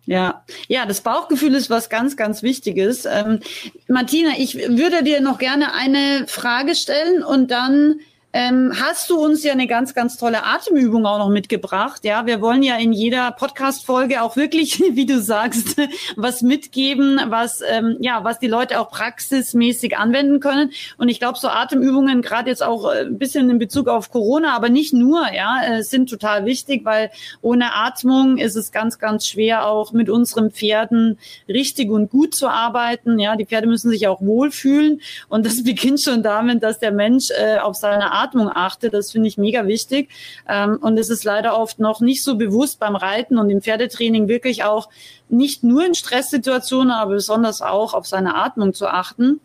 Ja, 0.06 0.44
ja, 0.68 0.84
das 0.84 1.00
Bauchgefühl 1.00 1.54
ist 1.54 1.70
was 1.70 1.88
ganz, 1.88 2.16
ganz 2.16 2.42
Wichtiges. 2.42 3.06
Ähm, 3.06 3.40
Martina, 3.88 4.32
ich 4.36 4.54
würde 4.54 5.02
dir 5.02 5.20
noch 5.20 5.38
gerne 5.38 5.72
eine 5.72 6.26
Frage 6.26 6.74
stellen 6.74 7.22
und 7.22 7.50
dann 7.50 8.00
ähm, 8.36 8.72
hast 8.74 9.10
du 9.10 9.24
uns 9.24 9.44
ja 9.44 9.52
eine 9.52 9.68
ganz, 9.68 9.94
ganz 9.94 10.16
tolle 10.16 10.44
Atemübung 10.44 11.06
auch 11.06 11.18
noch 11.18 11.28
mitgebracht. 11.28 12.04
Ja, 12.04 12.26
wir 12.26 12.40
wollen 12.40 12.64
ja 12.64 12.76
in 12.76 12.92
jeder 12.92 13.30
Podcast-Folge 13.30 14.22
auch 14.22 14.34
wirklich, 14.34 14.80
wie 14.90 15.06
du 15.06 15.20
sagst, 15.20 15.76
was 16.16 16.42
mitgeben, 16.42 17.20
was, 17.28 17.62
ähm, 17.64 17.96
ja, 18.00 18.24
was 18.24 18.40
die 18.40 18.48
Leute 18.48 18.80
auch 18.80 18.90
praxismäßig 18.90 19.96
anwenden 19.96 20.40
können. 20.40 20.72
Und 20.98 21.08
ich 21.10 21.20
glaube, 21.20 21.38
so 21.38 21.46
Atemübungen, 21.46 22.22
gerade 22.22 22.50
jetzt 22.50 22.64
auch 22.64 22.90
äh, 22.92 23.02
ein 23.02 23.18
bisschen 23.18 23.48
in 23.50 23.60
Bezug 23.60 23.86
auf 23.86 24.10
Corona, 24.10 24.56
aber 24.56 24.68
nicht 24.68 24.92
nur, 24.92 25.32
ja, 25.32 25.62
äh, 25.62 25.84
sind 25.84 26.10
total 26.10 26.44
wichtig, 26.44 26.84
weil 26.84 27.12
ohne 27.40 27.72
Atmung 27.72 28.38
ist 28.38 28.56
es 28.56 28.72
ganz, 28.72 28.98
ganz 28.98 29.28
schwer, 29.28 29.68
auch 29.68 29.92
mit 29.92 30.10
unseren 30.10 30.50
Pferden 30.50 31.20
richtig 31.48 31.88
und 31.88 32.10
gut 32.10 32.34
zu 32.34 32.48
arbeiten. 32.48 33.20
Ja, 33.20 33.36
die 33.36 33.46
Pferde 33.46 33.68
müssen 33.68 33.90
sich 33.90 34.08
auch 34.08 34.20
wohlfühlen. 34.20 35.00
Und 35.28 35.46
das 35.46 35.62
beginnt 35.62 36.00
schon 36.00 36.24
damit, 36.24 36.64
dass 36.64 36.80
der 36.80 36.90
Mensch 36.90 37.30
äh, 37.30 37.58
auf 37.58 37.76
seine 37.76 38.10
Atmung 38.10 38.23
Atmung 38.24 38.50
achte. 38.52 38.90
Das 38.90 39.12
finde 39.12 39.28
ich 39.28 39.38
mega 39.38 39.66
wichtig. 39.66 40.10
Ähm, 40.48 40.78
und 40.80 40.98
es 40.98 41.10
ist 41.10 41.24
leider 41.24 41.58
oft 41.58 41.78
noch 41.78 42.00
nicht 42.00 42.24
so 42.24 42.36
bewusst 42.36 42.78
beim 42.80 42.96
Reiten 42.96 43.38
und 43.38 43.50
im 43.50 43.62
Pferdetraining 43.62 44.28
wirklich 44.28 44.64
auch 44.64 44.88
nicht 45.28 45.62
nur 45.62 45.84
in 45.84 45.94
Stresssituationen, 45.94 46.90
aber 46.90 47.12
besonders 47.14 47.62
auch 47.62 47.94
auf 47.94 48.06
seine 48.06 48.34
Atmung 48.34 48.74
zu 48.74 48.86
achten. 48.86 49.40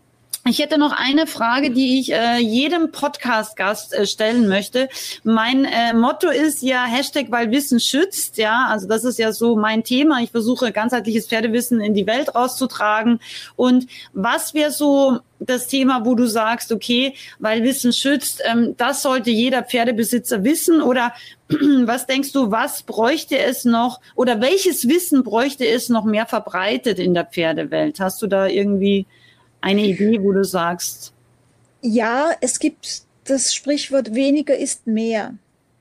Ich 0.49 0.57
hätte 0.57 0.79
noch 0.79 0.93
eine 0.93 1.27
Frage, 1.27 1.69
die 1.69 1.99
ich 1.99 2.11
äh, 2.11 2.39
jedem 2.39 2.91
Podcast-Gast 2.91 3.93
äh, 3.93 4.07
stellen 4.07 4.47
möchte. 4.47 4.89
Mein 5.23 5.63
äh, 5.63 5.93
Motto 5.93 6.27
ist 6.27 6.63
ja 6.63 6.85
Hashtag, 6.85 7.27
weil 7.29 7.51
Wissen 7.51 7.79
schützt. 7.79 8.39
Ja, 8.39 8.65
also 8.67 8.87
das 8.87 9.03
ist 9.03 9.19
ja 9.19 9.31
so 9.31 9.55
mein 9.55 9.83
Thema. 9.83 10.23
Ich 10.23 10.31
versuche 10.31 10.71
ganzheitliches 10.71 11.27
Pferdewissen 11.27 11.79
in 11.81 11.93
die 11.93 12.07
Welt 12.07 12.33
rauszutragen. 12.33 13.19
Und 13.57 13.85
was 14.13 14.55
wäre 14.55 14.71
so 14.71 15.19
das 15.39 15.67
Thema, 15.67 16.03
wo 16.03 16.15
du 16.15 16.25
sagst, 16.25 16.71
okay, 16.71 17.13
weil 17.37 17.61
Wissen 17.61 17.93
schützt, 17.93 18.41
ähm, 18.43 18.73
das 18.75 19.03
sollte 19.03 19.29
jeder 19.29 19.61
Pferdebesitzer 19.61 20.43
wissen? 20.43 20.81
Oder 20.81 21.13
was 21.49 22.07
denkst 22.07 22.31
du, 22.31 22.49
was 22.49 22.81
bräuchte 22.81 23.37
es 23.37 23.65
noch 23.65 24.01
oder 24.15 24.41
welches 24.41 24.87
Wissen 24.87 25.23
bräuchte 25.23 25.67
es 25.67 25.89
noch 25.89 26.05
mehr 26.05 26.25
verbreitet 26.25 26.97
in 26.97 27.13
der 27.13 27.25
Pferdewelt? 27.25 27.99
Hast 27.99 28.19
du 28.23 28.25
da 28.25 28.47
irgendwie 28.47 29.05
eine 29.61 29.85
Idee, 29.85 30.21
wo 30.21 30.31
du 30.31 30.43
sagst? 30.43 31.13
Ja, 31.81 32.31
es 32.41 32.59
gibt 32.59 33.03
das 33.25 33.53
Sprichwort 33.53 34.13
weniger 34.13 34.57
ist 34.57 34.87
mehr. 34.87 35.35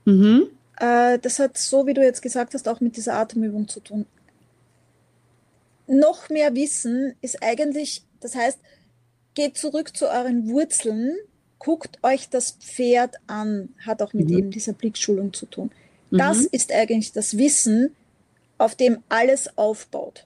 Mhm. 0.05 0.47
Äh, 0.79 1.19
das 1.19 1.39
hat, 1.39 1.57
so 1.57 1.87
wie 1.87 1.93
du 1.93 2.01
jetzt 2.01 2.21
gesagt 2.21 2.53
hast, 2.53 2.67
auch 2.67 2.79
mit 2.79 2.95
dieser 2.95 3.15
Atemübung 3.15 3.67
zu 3.67 3.79
tun. 3.79 4.05
Noch 5.87 6.29
mehr 6.29 6.53
Wissen 6.55 7.15
ist 7.21 7.41
eigentlich, 7.41 8.03
das 8.19 8.35
heißt, 8.35 8.59
geht 9.33 9.57
zurück 9.57 9.95
zu 9.95 10.07
euren 10.07 10.47
Wurzeln, 10.49 11.15
guckt 11.57 11.97
euch 12.03 12.29
das 12.29 12.51
Pferd 12.51 13.15
an, 13.27 13.69
hat 13.85 14.01
auch 14.01 14.13
mit 14.13 14.29
mhm. 14.29 14.37
eben 14.37 14.51
dieser 14.51 14.73
Blickschulung 14.73 15.33
zu 15.33 15.45
tun. 15.45 15.71
Das 16.11 16.41
mhm. 16.41 16.47
ist 16.51 16.71
eigentlich 16.71 17.11
das 17.11 17.37
Wissen, 17.37 17.95
auf 18.57 18.75
dem 18.75 19.03
alles 19.09 19.57
aufbaut. 19.57 20.25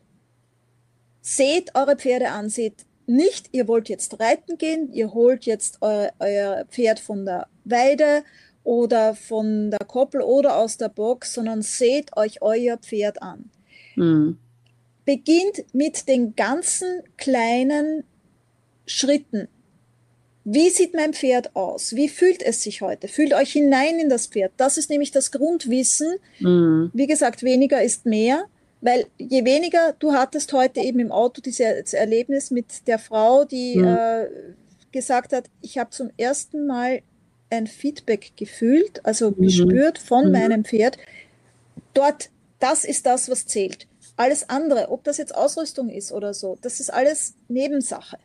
Seht 1.22 1.76
eure 1.76 1.96
Pferde 1.96 2.32
an, 2.32 2.50
seht 2.50 2.86
nicht, 3.06 3.50
ihr 3.52 3.68
wollt 3.68 3.90
jetzt 3.90 4.20
reiten 4.20 4.58
gehen, 4.58 4.92
ihr 4.94 5.14
holt 5.14 5.46
jetzt 5.46 5.82
eu 5.82 6.08
euer 6.20 6.66
Pferd 6.70 7.00
von 7.00 7.26
der 7.26 7.48
Weide 7.66 8.24
oder 8.64 9.16
von 9.16 9.72
der 9.72 9.86
Koppel 9.86 10.22
oder 10.22 10.58
aus 10.58 10.78
der 10.78 10.90
Box, 10.90 11.34
sondern 11.34 11.62
seht 11.62 12.16
euch 12.16 12.42
euer 12.42 12.78
Pferd 12.78 13.22
an. 13.22 13.50
Mhm. 13.96 14.38
Beginnt 15.06 15.66
mit 15.74 16.08
den 16.08 16.36
ganzen 16.36 17.02
kleinen 17.18 18.06
Schritten. 18.86 19.50
Wie 20.46 20.70
sieht 20.70 20.94
mein 20.94 21.14
Pferd 21.14 21.56
aus? 21.56 21.96
Wie 21.96 22.10
fühlt 22.10 22.42
es 22.44 22.64
sich 22.64 22.82
heute? 22.82 23.08
Fühlt 23.08 23.34
euch 23.34 23.54
hinein 23.54 24.00
in 24.00 24.10
das 24.10 24.28
Pferd. 24.28 24.52
Das 24.58 24.78
ist 24.78 24.90
nämlich 24.90 25.12
das 25.12 25.32
Grundwissen. 25.32 26.16
Mhm. 26.40 26.92
Wie 26.94 27.08
gesagt, 27.08 27.44
weniger 27.44 27.82
ist 27.82 28.06
mehr. 28.06 28.46
Weil 28.84 29.06
je 29.18 29.46
weniger 29.46 29.96
du 29.98 30.12
hattest 30.12 30.52
heute 30.52 30.82
eben 30.82 31.00
im 31.00 31.12
Auto 31.12 31.42
dieses 31.42 31.94
Erlebnis 31.94 32.52
mit 32.52 32.86
der 32.86 33.00
Frau, 33.00 33.46
die 33.46 33.78
mhm. 33.78 33.88
äh, 33.88 34.28
gesagt 34.92 35.32
hat, 35.32 35.46
ich 35.62 35.78
habe 35.78 35.90
zum 35.92 36.12
ersten 36.18 36.68
Mal 36.68 37.02
ein 37.50 37.68
Feedback 37.68 38.34
gefühlt, 38.36 39.06
also 39.06 39.32
mhm. 39.32 39.44
gespürt 39.44 39.98
von 39.98 40.26
mhm. 40.26 40.32
meinem 40.34 40.66
Pferd. 40.66 40.98
Dort, 41.94 42.30
das 42.60 42.84
ist 42.84 43.06
das, 43.06 43.30
was 43.30 43.46
zählt. 43.46 43.88
Alles 44.18 44.50
andere, 44.50 44.92
ob 44.92 45.06
das 45.06 45.18
jetzt 45.18 45.34
Ausrüstung 45.34 45.90
ist 45.90 46.12
oder 46.12 46.34
so, 46.34 46.58
das 46.62 46.82
ist 46.82 46.92
alles 46.92 47.36
Nebensache. 47.48 48.18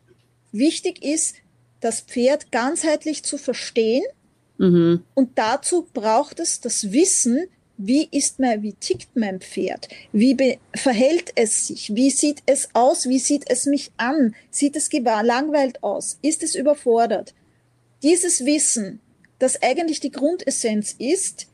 Wichtig 0.51 1.03
ist, 1.03 1.35
das 1.79 2.01
Pferd 2.01 2.51
ganzheitlich 2.51 3.23
zu 3.23 3.37
verstehen. 3.37 4.03
Mhm. 4.57 5.03
Und 5.13 5.37
dazu 5.37 5.87
braucht 5.93 6.41
es 6.41 6.59
das 6.59 6.91
Wissen, 6.91 7.47
wie 7.81 8.09
ist 8.11 8.39
mein, 8.39 8.61
wie 8.61 8.73
tickt 8.73 9.15
mein 9.15 9.39
Pferd? 9.39 9.87
Wie 10.11 10.59
verhält 10.75 11.31
es 11.35 11.67
sich? 11.67 11.95
Wie 11.95 12.09
sieht 12.09 12.43
es 12.45 12.67
aus? 12.73 13.07
Wie 13.07 13.19
sieht 13.19 13.49
es 13.49 13.65
mich 13.65 13.91
an? 13.95 14.35
Sieht 14.51 14.75
es 14.75 14.89
langweilt 14.91 15.81
aus? 15.81 16.19
Ist 16.21 16.43
es 16.43 16.55
überfordert? 16.55 17.33
Dieses 18.03 18.45
Wissen, 18.45 18.99
das 19.39 19.61
eigentlich 19.61 20.01
die 20.01 20.11
Grundessenz 20.11 20.93
ist, 20.99 21.47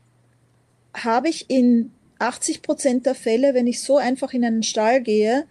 habe 0.94 1.28
ich 1.28 1.48
in 1.48 1.92
80 2.18 2.62
Prozent 2.62 3.06
der 3.06 3.14
Fälle, 3.14 3.54
wenn 3.54 3.68
ich 3.68 3.80
so 3.80 3.96
einfach 3.96 4.32
in 4.32 4.44
einen 4.44 4.64
Stall 4.64 5.02
gehe, 5.02 5.46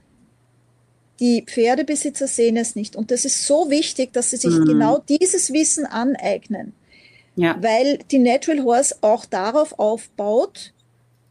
die 1.22 1.44
Pferdebesitzer 1.44 2.28
sehen 2.28 2.58
es 2.58 2.76
nicht. 2.76 2.98
Und 2.98 3.12
das 3.12 3.24
ist 3.24 3.46
so 3.46 3.70
wichtig, 3.70 4.12
dass 4.12 4.32
sie 4.32 4.38
sich 4.38 4.52
mhm. 4.54 4.66
genau 4.66 4.98
dieses 5.08 5.54
Wissen 5.54 5.86
aneignen. 5.86 6.74
Ja. 7.36 7.58
Weil 7.62 8.00
die 8.12 8.20
Natural 8.20 8.64
Horse 8.64 8.96
auch 9.02 9.26
darauf 9.26 9.78
aufbaut, 9.78 10.74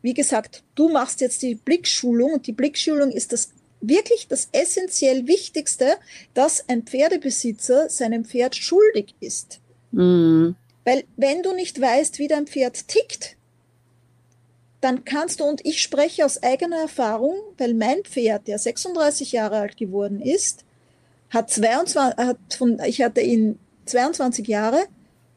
wie 0.02 0.14
gesagt, 0.14 0.62
du 0.74 0.90
machst 0.90 1.20
jetzt 1.20 1.42
die 1.42 1.54
Blickschulung 1.54 2.34
und 2.34 2.46
die 2.46 2.52
Blickschulung 2.52 3.10
ist 3.10 3.32
das 3.32 3.50
wirklich 3.80 4.28
das 4.28 4.48
essentiell 4.52 5.26
Wichtigste, 5.26 5.96
dass 6.34 6.68
ein 6.68 6.82
Pferdebesitzer 6.82 7.88
seinem 7.88 8.24
Pferd 8.24 8.56
schuldig 8.56 9.14
ist. 9.20 9.60
Mhm. 9.92 10.56
Weil 10.84 11.04
wenn 11.16 11.42
du 11.42 11.54
nicht 11.54 11.80
weißt, 11.80 12.18
wie 12.18 12.28
dein 12.28 12.46
Pferd 12.46 12.88
tickt, 12.88 13.36
dann 14.80 15.06
kannst 15.06 15.40
du, 15.40 15.44
und 15.44 15.64
ich 15.64 15.80
spreche 15.80 16.26
aus 16.26 16.42
eigener 16.42 16.76
Erfahrung, 16.76 17.36
weil 17.56 17.72
mein 17.72 18.04
Pferd, 18.04 18.46
der 18.46 18.58
36 18.58 19.32
Jahre 19.32 19.56
alt 19.56 19.78
geworden 19.78 20.20
ist, 20.20 20.64
hat 21.30 21.50
22, 21.50 22.18
hat 22.18 22.36
von, 22.58 22.78
ich 22.84 23.00
hatte 23.00 23.22
ihn 23.22 23.58
22 23.86 24.46
Jahre, 24.46 24.84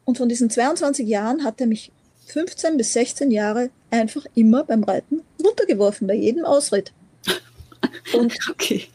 und 0.08 0.16
von 0.16 0.30
diesen 0.30 0.48
22 0.48 1.06
Jahren 1.06 1.44
hat 1.44 1.60
er 1.60 1.66
mich 1.66 1.92
15 2.28 2.78
bis 2.78 2.94
16 2.94 3.30
Jahre 3.30 3.68
einfach 3.90 4.24
immer 4.34 4.64
beim 4.64 4.82
Reiten 4.82 5.20
runtergeworfen, 5.44 6.06
bei 6.06 6.14
jedem 6.14 6.46
Ausritt. 6.46 6.94
Und 8.14 8.34
okay. 8.48 8.86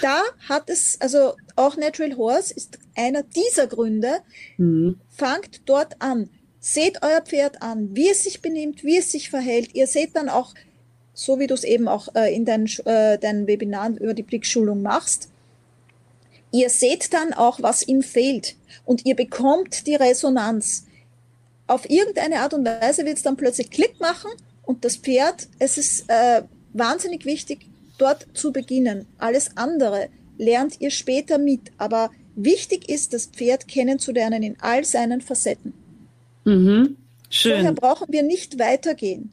da 0.00 0.22
hat 0.48 0.70
es, 0.70 0.96
also 1.00 1.34
auch 1.56 1.76
Natural 1.76 2.16
Horse 2.16 2.54
ist 2.54 2.78
einer 2.94 3.24
dieser 3.24 3.66
Gründe, 3.66 4.20
mhm. 4.58 5.00
fangt 5.08 5.62
dort 5.66 6.00
an. 6.00 6.30
Seht 6.60 7.02
euer 7.02 7.22
Pferd 7.22 7.62
an, 7.62 7.96
wie 7.96 8.08
es 8.08 8.22
sich 8.22 8.40
benimmt, 8.40 8.84
wie 8.84 8.98
es 8.98 9.10
sich 9.10 9.28
verhält. 9.28 9.74
Ihr 9.74 9.88
seht 9.88 10.14
dann 10.14 10.28
auch, 10.28 10.54
so 11.14 11.40
wie 11.40 11.48
du 11.48 11.54
es 11.54 11.64
eben 11.64 11.88
auch 11.88 12.14
äh, 12.14 12.32
in 12.32 12.44
deinen, 12.44 12.68
äh, 12.84 13.18
deinen 13.18 13.48
Webinaren 13.48 13.96
über 13.96 14.14
die 14.14 14.22
Blickschulung 14.22 14.82
machst, 14.82 15.29
ihr 16.52 16.70
seht 16.70 17.12
dann 17.12 17.32
auch, 17.32 17.62
was 17.62 17.86
ihm 17.86 18.02
fehlt 18.02 18.56
und 18.84 19.06
ihr 19.06 19.16
bekommt 19.16 19.86
die 19.86 19.94
Resonanz. 19.94 20.86
Auf 21.66 21.88
irgendeine 21.88 22.40
Art 22.40 22.54
und 22.54 22.64
Weise 22.64 23.04
wird 23.04 23.16
es 23.18 23.22
dann 23.22 23.36
plötzlich 23.36 23.70
Klick 23.70 24.00
machen 24.00 24.30
und 24.62 24.84
das 24.84 24.96
Pferd, 24.96 25.48
es 25.58 25.78
ist 25.78 26.04
äh, 26.08 26.42
wahnsinnig 26.72 27.24
wichtig, 27.24 27.66
dort 27.98 28.26
zu 28.34 28.52
beginnen. 28.52 29.06
Alles 29.18 29.56
andere 29.56 30.08
lernt 30.38 30.80
ihr 30.80 30.90
später 30.90 31.38
mit, 31.38 31.70
aber 31.78 32.10
wichtig 32.34 32.88
ist, 32.88 33.12
das 33.12 33.26
Pferd 33.26 33.68
kennenzulernen 33.68 34.42
in 34.42 34.56
all 34.60 34.84
seinen 34.84 35.20
Facetten. 35.20 35.74
Mhm. 36.44 36.96
Schön. 37.28 37.52
Vorher 37.52 37.72
brauchen 37.72 38.06
wir 38.10 38.22
nicht 38.22 38.58
weitergehen. 38.58 39.32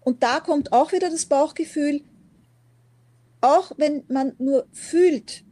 Und 0.00 0.22
da 0.22 0.40
kommt 0.40 0.72
auch 0.72 0.92
wieder 0.92 1.08
das 1.08 1.24
Bauchgefühl, 1.24 2.02
auch 3.40 3.72
wenn 3.76 4.02
man 4.08 4.32
nur 4.38 4.66
fühlt, 4.72 5.43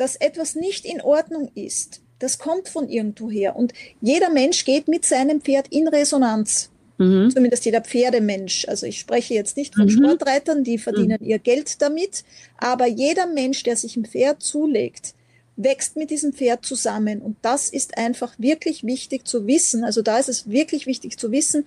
dass 0.00 0.16
etwas 0.16 0.54
nicht 0.54 0.86
in 0.86 1.02
Ordnung 1.02 1.50
ist, 1.54 2.00
das 2.20 2.38
kommt 2.38 2.68
von 2.68 2.88
irgendwo 2.88 3.30
her. 3.30 3.54
Und 3.54 3.74
jeder 4.00 4.30
Mensch 4.30 4.64
geht 4.64 4.88
mit 4.88 5.04
seinem 5.04 5.42
Pferd 5.42 5.68
in 5.68 5.88
Resonanz. 5.88 6.70
Mhm. 6.96 7.30
Zumindest 7.30 7.66
jeder 7.66 7.82
Pferdemensch. 7.82 8.66
Also 8.66 8.86
ich 8.86 8.98
spreche 8.98 9.34
jetzt 9.34 9.58
nicht 9.58 9.74
von 9.74 9.84
mhm. 9.84 9.90
Sportreitern, 9.90 10.64
die 10.64 10.78
verdienen 10.78 11.18
mhm. 11.20 11.26
ihr 11.26 11.38
Geld 11.38 11.82
damit. 11.82 12.24
Aber 12.56 12.86
jeder 12.86 13.26
Mensch, 13.26 13.62
der 13.62 13.76
sich 13.76 13.94
ein 13.96 14.06
Pferd 14.06 14.42
zulegt, 14.42 15.12
wächst 15.56 15.96
mit 15.96 16.10
diesem 16.10 16.32
Pferd 16.32 16.64
zusammen. 16.64 17.20
Und 17.20 17.36
das 17.42 17.68
ist 17.68 17.98
einfach 17.98 18.32
wirklich 18.38 18.84
wichtig 18.84 19.28
zu 19.28 19.46
wissen. 19.46 19.84
Also 19.84 20.00
da 20.00 20.18
ist 20.18 20.30
es 20.30 20.48
wirklich 20.48 20.86
wichtig 20.86 21.18
zu 21.18 21.30
wissen, 21.30 21.66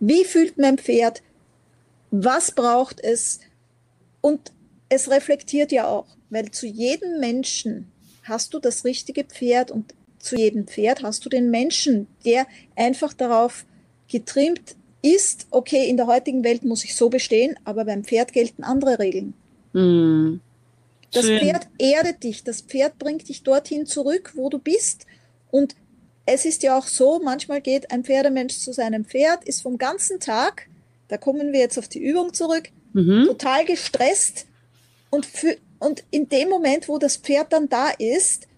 wie 0.00 0.24
fühlt 0.24 0.58
mein 0.58 0.78
Pferd, 0.78 1.22
was 2.10 2.50
braucht 2.50 3.00
es. 3.00 3.38
Und 4.20 4.50
es 4.94 5.10
reflektiert 5.10 5.72
ja 5.72 5.86
auch. 5.86 6.06
Weil 6.30 6.50
zu 6.50 6.66
jedem 6.66 7.20
Menschen 7.20 7.90
hast 8.22 8.54
du 8.54 8.58
das 8.58 8.84
richtige 8.84 9.24
Pferd 9.24 9.70
und 9.70 9.94
zu 10.18 10.36
jedem 10.36 10.66
Pferd 10.66 11.02
hast 11.02 11.24
du 11.24 11.28
den 11.28 11.50
Menschen, 11.50 12.06
der 12.24 12.46
einfach 12.76 13.12
darauf 13.12 13.66
getrimmt 14.08 14.76
ist, 15.02 15.46
okay, 15.50 15.86
in 15.88 15.98
der 15.98 16.06
heutigen 16.06 16.44
Welt 16.44 16.64
muss 16.64 16.84
ich 16.84 16.96
so 16.96 17.10
bestehen, 17.10 17.56
aber 17.64 17.84
beim 17.84 18.04
Pferd 18.04 18.32
gelten 18.32 18.64
andere 18.64 18.98
Regeln. 18.98 19.34
Mm. 19.74 20.40
Das 21.12 21.26
Pferd 21.26 21.68
erdet 21.78 22.24
dich, 22.24 22.42
das 22.42 22.62
Pferd 22.62 22.98
bringt 22.98 23.28
dich 23.28 23.42
dorthin 23.44 23.86
zurück, 23.86 24.32
wo 24.34 24.48
du 24.48 24.58
bist. 24.58 25.06
Und 25.50 25.76
es 26.26 26.44
ist 26.44 26.64
ja 26.64 26.76
auch 26.76 26.86
so, 26.86 27.20
manchmal 27.22 27.60
geht 27.60 27.92
ein 27.92 28.02
Pferdemensch 28.02 28.56
zu 28.56 28.72
seinem 28.72 29.04
Pferd, 29.04 29.44
ist 29.44 29.62
vom 29.62 29.78
ganzen 29.78 30.18
Tag, 30.18 30.68
da 31.08 31.18
kommen 31.18 31.52
wir 31.52 31.60
jetzt 31.60 31.78
auf 31.78 31.86
die 31.86 32.02
Übung 32.02 32.32
zurück, 32.32 32.70
mhm. 32.94 33.26
total 33.26 33.64
gestresst 33.64 34.46
und 35.14 35.26
für, 35.26 35.56
und 35.78 36.02
in 36.10 36.28
dem 36.28 36.48
Moment, 36.48 36.88
wo 36.88 36.98
das 36.98 37.16
Pferd 37.16 37.52
dann 37.52 37.68
da 37.68 37.90
ist, 37.90 38.48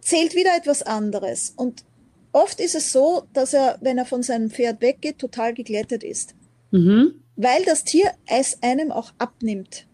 zählt 0.00 0.34
wieder 0.34 0.56
etwas 0.56 0.82
anderes. 0.82 1.52
Und 1.56 1.84
oft 2.32 2.58
ist 2.58 2.74
es 2.74 2.90
so, 2.90 3.28
dass 3.32 3.54
er, 3.54 3.78
wenn 3.80 3.96
er 3.96 4.06
von 4.06 4.24
seinem 4.24 4.50
Pferd 4.50 4.80
weggeht, 4.80 5.18
total 5.18 5.54
geglättet 5.54 6.02
ist. 6.02 6.34
Mhm. 6.72 7.22
Weil 7.36 7.64
das 7.64 7.84
Tier 7.84 8.10
es 8.26 8.60
einem 8.60 8.90
auch 8.90 9.12
abnimmt. 9.18 9.86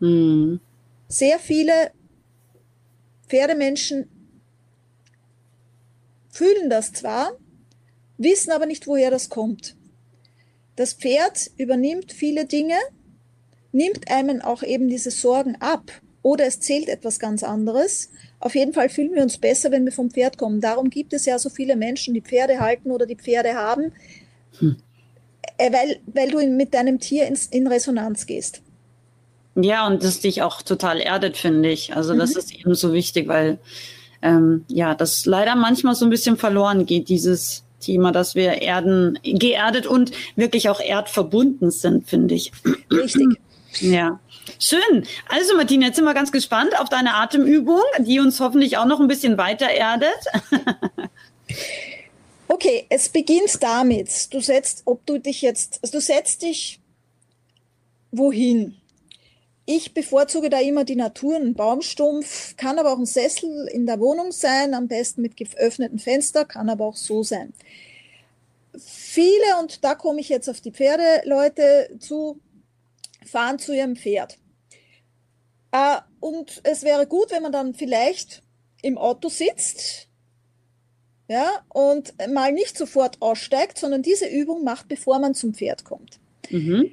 Mhm. 0.00 0.60
Sehr 1.08 1.38
viele 1.38 1.92
Pferdemenschen 3.28 4.08
fühlen 6.30 6.70
das 6.70 6.92
zwar, 6.92 7.32
wissen 8.16 8.52
aber 8.52 8.64
nicht, 8.64 8.86
woher 8.86 9.10
das 9.10 9.28
kommt. 9.28 9.76
Das 10.76 10.94
Pferd 10.94 11.50
übernimmt 11.58 12.10
viele 12.10 12.46
Dinge, 12.46 12.76
nimmt 13.74 14.10
einem 14.10 14.40
auch 14.40 14.62
eben 14.62 14.88
diese 14.88 15.10
Sorgen 15.10 15.56
ab 15.60 15.90
oder 16.22 16.46
es 16.46 16.60
zählt 16.60 16.88
etwas 16.88 17.18
ganz 17.18 17.42
anderes. 17.42 18.10
Auf 18.40 18.54
jeden 18.54 18.72
Fall 18.72 18.88
fühlen 18.88 19.14
wir 19.14 19.22
uns 19.22 19.36
besser, 19.38 19.70
wenn 19.70 19.84
wir 19.84 19.92
vom 19.92 20.10
Pferd 20.10 20.38
kommen. 20.38 20.60
Darum 20.60 20.88
gibt 20.88 21.12
es 21.12 21.26
ja 21.26 21.38
so 21.38 21.50
viele 21.50 21.76
Menschen, 21.76 22.14
die 22.14 22.22
Pferde 22.22 22.60
halten 22.60 22.90
oder 22.90 23.04
die 23.04 23.16
Pferde 23.16 23.54
haben, 23.54 23.92
hm. 24.58 24.76
Äh, 25.56 25.72
weil, 25.72 26.00
weil 26.06 26.30
du 26.30 26.44
mit 26.48 26.74
deinem 26.74 26.98
Tier 26.98 27.26
ins, 27.26 27.46
in 27.46 27.66
Resonanz 27.66 28.26
gehst. 28.26 28.62
Ja, 29.54 29.86
und 29.86 30.02
das 30.02 30.20
dich 30.20 30.42
auch 30.42 30.62
total 30.62 31.00
erdet, 31.00 31.36
finde 31.36 31.70
ich. 31.70 31.94
Also 31.94 32.14
mhm. 32.14 32.18
das 32.18 32.34
ist 32.34 32.52
eben 32.54 32.74
so 32.74 32.92
wichtig, 32.92 33.28
weil 33.28 33.58
ähm, 34.22 34.64
ja, 34.68 34.94
das 34.94 35.26
leider 35.26 35.54
manchmal 35.54 35.94
so 35.94 36.06
ein 36.06 36.10
bisschen 36.10 36.36
verloren 36.36 36.86
geht, 36.86 37.08
dieses 37.08 37.62
Thema, 37.78 38.10
dass 38.10 38.34
wir 38.34 38.62
erden, 38.62 39.18
geerdet 39.22 39.86
und 39.86 40.10
wirklich 40.34 40.70
auch 40.70 40.80
erdverbunden 40.80 41.70
sind, 41.70 42.08
finde 42.08 42.34
ich. 42.34 42.50
Richtig. 42.90 43.38
Ja. 43.80 44.20
Schön. 44.58 45.06
Also 45.28 45.56
Martina, 45.56 45.86
jetzt 45.86 45.96
sind 45.96 46.04
wir 46.04 46.14
ganz 46.14 46.32
gespannt 46.32 46.78
auf 46.78 46.88
deine 46.88 47.14
Atemübung, 47.14 47.82
die 48.00 48.20
uns 48.20 48.40
hoffentlich 48.40 48.76
auch 48.76 48.86
noch 48.86 49.00
ein 49.00 49.08
bisschen 49.08 49.38
weiter 49.38 49.68
erdet. 49.68 50.08
okay, 52.48 52.86
es 52.90 53.08
beginnt 53.08 53.62
damit. 53.62 54.32
Du 54.32 54.40
setzt, 54.40 54.82
ob 54.84 55.04
du 55.06 55.18
dich 55.18 55.42
jetzt, 55.42 55.80
also 55.82 55.98
du 55.98 56.00
setzt 56.00 56.42
dich 56.42 56.80
wohin? 58.10 58.76
Ich 59.66 59.94
bevorzuge 59.94 60.50
da 60.50 60.60
immer 60.60 60.84
die 60.84 60.96
Natur, 60.96 61.36
einen 61.36 61.54
Baumstumpf, 61.54 62.54
kann 62.56 62.78
aber 62.78 62.92
auch 62.92 62.98
ein 62.98 63.06
Sessel 63.06 63.66
in 63.72 63.86
der 63.86 63.98
Wohnung 63.98 64.30
sein, 64.30 64.74
am 64.74 64.88
besten 64.88 65.22
mit 65.22 65.38
geöffnetem 65.38 65.98
Fenster, 65.98 66.44
kann 66.44 66.68
aber 66.68 66.84
auch 66.84 66.96
so 66.96 67.22
sein. 67.22 67.54
Viele, 68.76 69.58
und 69.62 69.82
da 69.82 69.94
komme 69.94 70.20
ich 70.20 70.28
jetzt 70.28 70.50
auf 70.50 70.60
die 70.60 70.72
Pferdeleute 70.72 71.96
zu, 71.98 72.40
fahren 73.24 73.58
zu 73.58 73.74
ihrem 73.74 73.96
Pferd. 73.96 74.38
Äh, 75.72 75.98
und 76.20 76.60
es 76.64 76.82
wäre 76.82 77.06
gut, 77.06 77.30
wenn 77.30 77.42
man 77.42 77.52
dann 77.52 77.74
vielleicht 77.74 78.42
im 78.82 78.98
Auto 78.98 79.28
sitzt, 79.28 80.08
ja, 81.28 81.50
und 81.70 82.14
mal 82.32 82.52
nicht 82.52 82.76
sofort 82.76 83.20
aussteigt, 83.20 83.78
sondern 83.78 84.02
diese 84.02 84.26
Übung 84.26 84.62
macht, 84.62 84.88
bevor 84.88 85.18
man 85.18 85.34
zum 85.34 85.54
Pferd 85.54 85.84
kommt. 85.84 86.20
Mhm. 86.50 86.90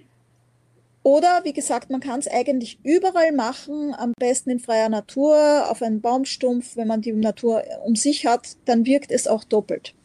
Oder 1.03 1.41
wie 1.43 1.53
gesagt, 1.53 1.89
man 1.89 1.99
kann 1.99 2.19
es 2.19 2.27
eigentlich 2.27 2.79
überall 2.83 3.31
machen, 3.31 3.95
am 3.95 4.13
besten 4.19 4.51
in 4.51 4.59
freier 4.59 4.89
Natur, 4.89 5.69
auf 5.69 5.81
einem 5.81 5.99
Baumstumpf. 5.99 6.75
Wenn 6.75 6.87
man 6.87 7.01
die 7.01 7.11
Natur 7.11 7.63
um 7.83 7.95
sich 7.95 8.25
hat, 8.27 8.55
dann 8.65 8.85
wirkt 8.85 9.11
es 9.11 9.27
auch 9.27 9.43
doppelt. 9.43 9.95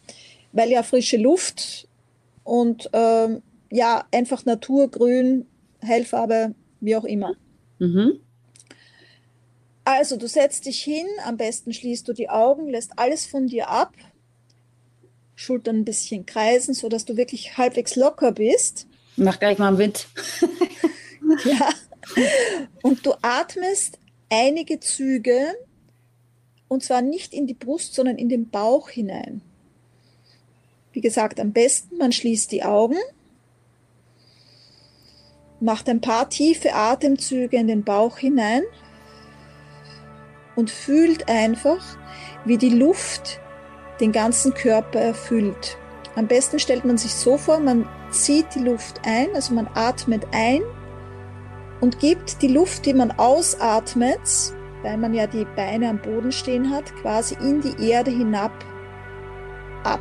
Weil 0.53 0.71
ja 0.71 0.83
frische 0.83 1.19
Luft 1.19 1.87
und 2.45 2.89
ähm, 2.95 3.43
ja, 3.71 4.07
einfach 4.11 4.47
Naturgrün, 4.47 5.47
Hellfarbe, 5.87 6.55
wie 6.81 6.96
auch 6.96 7.05
immer. 7.05 7.35
Mhm. 7.79 8.20
Also, 9.85 10.16
du 10.16 10.27
setzt 10.27 10.66
dich 10.66 10.83
hin, 10.83 11.07
am 11.25 11.37
besten 11.37 11.72
schließt 11.72 12.09
du 12.09 12.12
die 12.12 12.29
Augen, 12.29 12.68
lässt 12.68 12.99
alles 12.99 13.25
von 13.25 13.46
dir 13.46 13.68
ab, 13.68 13.94
Schultern 15.37 15.77
ein 15.77 15.85
bisschen 15.85 16.27
kreisen, 16.27 16.75
sodass 16.75 17.05
du 17.05 17.16
wirklich 17.16 17.57
halbwegs 17.57 17.94
locker 17.94 18.33
bist. 18.33 18.87
Mach 19.16 19.38
gleich 19.38 19.59
mal 19.59 19.72
mit. 19.72 20.09
ja. 21.44 21.68
Und 22.83 23.05
du 23.07 23.14
atmest 23.22 23.99
einige 24.31 24.81
Züge 24.81 25.55
und 26.68 26.83
zwar 26.83 27.03
nicht 27.03 27.33
in 27.33 27.46
die 27.46 27.55
Brust, 27.55 27.94
sondern 27.94 28.16
in 28.16 28.29
den 28.29 28.51
Bauch 28.51 28.88
hinein. 28.88 29.42
Wie 30.92 31.01
gesagt, 31.01 31.38
am 31.38 31.53
besten 31.53 31.99
man 31.99 32.12
schließt 32.12 32.51
die 32.51 32.64
Augen, 32.64 32.96
macht 35.61 35.88
ein 35.88 36.01
paar 36.01 36.29
tiefe 36.29 36.75
Atemzüge 36.75 37.57
in 37.57 37.69
den 37.69 37.85
Bauch 37.85 38.19
hinein 38.19 38.62
und 40.55 40.71
fühlt 40.71 41.29
einfach, 41.29 41.83
wie 42.45 42.59
die 42.59 42.71
Luft 42.71 43.40
den 44.01 44.12
ganzen 44.12 44.55
Körper 44.55 45.01
erfüllt. 45.01 45.77
Am 46.14 46.27
besten 46.27 46.59
stellt 46.59 46.85
man 46.85 46.99
sich 46.99 47.14
so 47.14 47.37
vor, 47.37 47.61
man 47.61 47.88
zieht 48.11 48.55
die 48.55 48.61
Luft 48.61 49.01
ein, 49.05 49.29
also 49.35 49.55
man 49.55 49.69
atmet 49.75 50.27
ein 50.33 50.62
und 51.81 51.99
gibt 51.99 52.40
die 52.42 52.49
Luft, 52.49 52.87
die 52.87 52.95
man 52.95 53.11
ausatmet, 53.12 54.21
weil 54.83 54.97
man 54.97 55.14
ja 55.14 55.27
die 55.27 55.47
Beine 55.57 55.90
am 55.90 56.01
Boden 56.01 56.33
stehen 56.33 56.71
hat, 56.71 56.95
quasi 56.97 57.37
in 57.40 57.61
die 57.61 57.90
Erde 57.90 58.11
hinab 58.11 58.53
ab. 59.85 60.01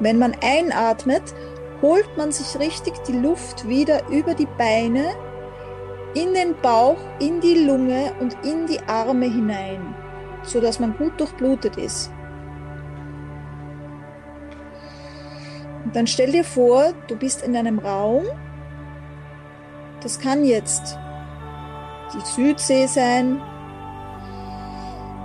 Wenn 0.00 0.18
man 0.18 0.34
einatmet, 0.42 1.22
holt 1.82 2.08
man 2.16 2.32
sich 2.32 2.58
richtig 2.58 2.94
die 3.04 3.16
Luft 3.16 3.66
wieder 3.68 4.06
über 4.08 4.34
die 4.34 4.48
Beine, 4.58 5.04
in 6.14 6.32
den 6.32 6.54
Bauch, 6.62 6.96
in 7.18 7.40
die 7.40 7.66
Lunge 7.66 8.12
und 8.20 8.34
in 8.44 8.66
die 8.66 8.80
Arme 8.86 9.26
hinein, 9.26 9.94
so 10.42 10.60
dass 10.60 10.80
man 10.80 10.96
gut 10.96 11.20
durchblutet 11.20 11.76
ist. 11.76 12.10
Und 15.84 15.94
dann 15.94 16.06
stell 16.06 16.32
dir 16.32 16.44
vor, 16.44 16.94
du 17.06 17.16
bist 17.16 17.42
in 17.42 17.56
einem 17.56 17.78
Raum. 17.78 18.24
Das 20.00 20.18
kann 20.18 20.44
jetzt 20.44 20.98
die 22.14 22.24
Südsee 22.24 22.86
sein. 22.86 23.40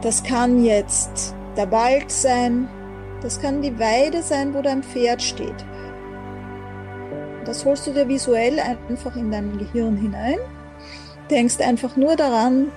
Das 0.02 0.24
kann 0.24 0.64
jetzt 0.64 1.36
der 1.56 1.72
Wald 1.72 2.12
sein. 2.12 2.68
Das 3.22 3.40
kann 3.40 3.62
die 3.62 3.78
Weide 3.80 4.24
sein, 4.24 4.54
wo 4.54 4.62
dein 4.62 4.82
Pferd 4.82 5.22
steht. 5.22 5.66
Das 7.46 7.66
holst 7.66 7.86
du 7.88 7.92
dir 7.92 8.08
visuell 8.08 8.60
einfach 8.60 9.16
in 9.16 9.32
dein 9.32 9.58
Gehirn 9.58 9.98
hinein. 9.98 10.38
Denkst 11.30 11.60
einfach 11.60 11.96
nur 11.96 12.16
daran, 12.16 12.72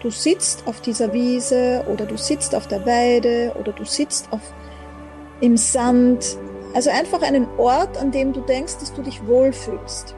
du 0.00 0.10
sitzt 0.10 0.66
auf 0.66 0.80
dieser 0.80 1.12
Wiese 1.12 1.84
oder 1.90 2.04
du 2.04 2.16
sitzt 2.16 2.54
auf 2.54 2.66
der 2.66 2.84
Weide 2.84 3.54
oder 3.58 3.72
du 3.72 3.84
sitzt 3.84 4.28
auf, 4.32 4.40
im 5.40 5.56
Sand. 5.56 6.36
Also 6.74 6.90
einfach 6.90 7.22
einen 7.22 7.46
Ort, 7.56 7.96
an 7.96 8.10
dem 8.10 8.32
du 8.32 8.40
denkst, 8.40 8.74
dass 8.80 8.92
du 8.92 9.02
dich 9.02 9.26
wohlfühlst. 9.26 10.14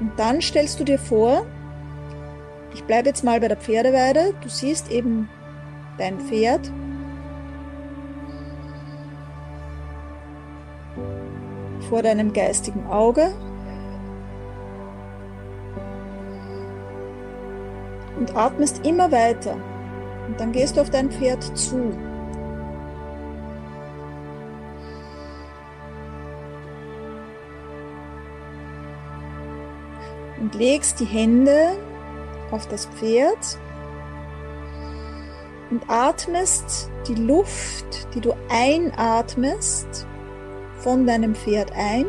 Und 0.00 0.12
dann 0.16 0.40
stellst 0.42 0.80
du 0.80 0.84
dir 0.84 0.98
vor, 0.98 1.46
ich 2.76 2.84
bleibe 2.84 3.08
jetzt 3.08 3.24
mal 3.24 3.40
bei 3.40 3.48
der 3.48 3.56
Pferdeweide, 3.56 4.34
du 4.42 4.50
siehst 4.50 4.90
eben 4.90 5.30
dein 5.96 6.20
Pferd 6.20 6.70
vor 11.88 12.02
deinem 12.02 12.34
geistigen 12.34 12.86
Auge 12.86 13.32
und 18.18 18.36
atmest 18.36 18.86
immer 18.86 19.10
weiter. 19.10 19.56
Und 20.28 20.38
dann 20.38 20.52
gehst 20.52 20.76
du 20.76 20.82
auf 20.82 20.90
dein 20.90 21.10
Pferd 21.10 21.44
zu. 21.56 21.96
Und 30.38 30.54
legst 30.54 31.00
die 31.00 31.06
Hände 31.06 31.78
auf 32.50 32.66
das 32.68 32.86
Pferd 32.86 33.58
und 35.70 35.82
atmest 35.88 36.90
die 37.08 37.14
Luft, 37.14 38.14
die 38.14 38.20
du 38.20 38.34
einatmest, 38.48 40.06
von 40.78 41.06
deinem 41.06 41.34
Pferd 41.34 41.72
ein 41.72 42.06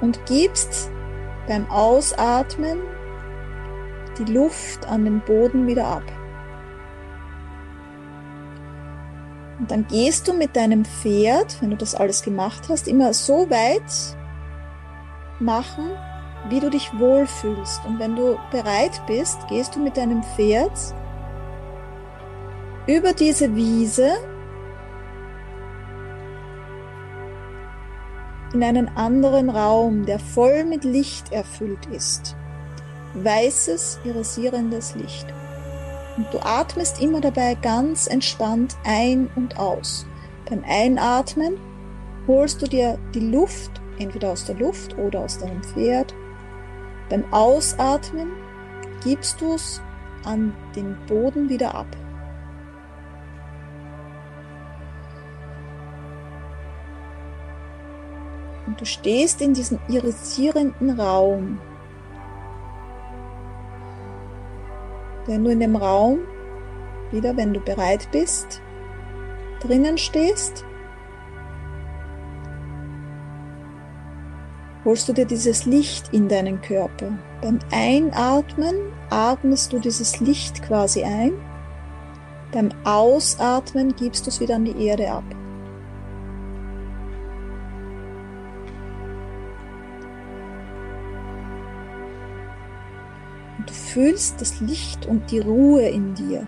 und 0.00 0.24
gibst 0.26 0.90
beim 1.46 1.70
Ausatmen 1.70 2.80
die 4.18 4.32
Luft 4.32 4.86
an 4.88 5.04
den 5.04 5.20
Boden 5.20 5.66
wieder 5.66 5.86
ab. 5.86 6.02
Und 9.58 9.70
dann 9.70 9.86
gehst 9.86 10.26
du 10.26 10.32
mit 10.32 10.56
deinem 10.56 10.84
Pferd, 10.84 11.62
wenn 11.62 11.70
du 11.70 11.76
das 11.76 11.94
alles 11.94 12.22
gemacht 12.22 12.68
hast, 12.68 12.88
immer 12.88 13.14
so 13.14 13.48
weit 13.48 14.16
machen, 15.38 15.90
wie 16.48 16.60
du 16.60 16.70
dich 16.70 16.98
wohlfühlst. 16.98 17.84
Und 17.86 17.98
wenn 17.98 18.16
du 18.16 18.38
bereit 18.50 19.02
bist, 19.06 19.38
gehst 19.48 19.76
du 19.76 19.80
mit 19.80 19.96
deinem 19.96 20.22
Pferd 20.22 20.72
über 22.86 23.12
diese 23.12 23.54
Wiese 23.54 24.10
in 28.52 28.62
einen 28.62 28.88
anderen 28.96 29.50
Raum, 29.50 30.04
der 30.04 30.18
voll 30.18 30.64
mit 30.64 30.84
Licht 30.84 31.32
erfüllt 31.32 31.86
ist. 31.86 32.36
Weißes, 33.14 34.00
irisierendes 34.04 34.94
Licht. 34.94 35.26
Und 36.16 36.26
du 36.32 36.38
atmest 36.44 37.00
immer 37.00 37.20
dabei 37.20 37.54
ganz 37.54 38.06
entspannt 38.06 38.76
ein 38.84 39.30
und 39.36 39.58
aus. 39.58 40.06
Beim 40.48 40.62
Einatmen 40.68 41.56
holst 42.26 42.60
du 42.60 42.66
dir 42.66 42.98
die 43.14 43.20
Luft 43.20 43.80
entweder 43.98 44.32
aus 44.32 44.44
der 44.44 44.56
Luft 44.56 44.98
oder 44.98 45.20
aus 45.20 45.38
deinem 45.38 45.62
Pferd. 45.62 46.14
Beim 47.12 47.30
Ausatmen 47.30 48.32
gibst 49.04 49.42
du 49.42 49.52
es 49.52 49.82
an 50.24 50.54
den 50.74 50.96
Boden 51.06 51.50
wieder 51.50 51.74
ab. 51.74 51.86
Und 58.66 58.80
du 58.80 58.86
stehst 58.86 59.42
in 59.42 59.52
diesem 59.52 59.78
irisierenden 59.88 60.98
Raum. 60.98 61.60
Wenn 65.26 65.44
du 65.44 65.50
in 65.50 65.60
dem 65.60 65.76
Raum 65.76 66.20
wieder, 67.10 67.36
wenn 67.36 67.52
du 67.52 67.60
bereit 67.60 68.08
bist, 68.10 68.62
drinnen 69.60 69.98
stehst, 69.98 70.64
holst 74.84 75.08
du 75.08 75.12
dir 75.12 75.24
dieses 75.24 75.64
Licht 75.64 76.12
in 76.12 76.28
deinen 76.28 76.60
Körper. 76.60 77.12
Beim 77.40 77.58
Einatmen 77.70 78.74
atmest 79.10 79.72
du 79.72 79.78
dieses 79.78 80.20
Licht 80.20 80.62
quasi 80.62 81.04
ein. 81.04 81.32
Beim 82.52 82.70
Ausatmen 82.84 83.94
gibst 83.96 84.26
du 84.26 84.30
es 84.30 84.40
wieder 84.40 84.56
an 84.56 84.64
die 84.64 84.86
Erde 84.86 85.10
ab. 85.10 85.24
Und 93.58 93.70
du 93.70 93.74
fühlst 93.74 94.40
das 94.40 94.60
Licht 94.60 95.06
und 95.06 95.30
die 95.30 95.38
Ruhe 95.38 95.88
in 95.88 96.14
dir. 96.14 96.46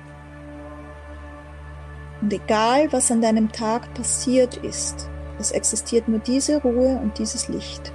Und 2.20 2.32
egal, 2.32 2.92
was 2.92 3.10
an 3.10 3.20
deinem 3.20 3.52
Tag 3.52 3.92
passiert 3.94 4.56
ist, 4.56 5.08
es 5.38 5.50
existiert 5.50 6.08
nur 6.08 6.20
diese 6.20 6.60
Ruhe 6.62 6.98
und 7.02 7.18
dieses 7.18 7.48
Licht. 7.48 7.92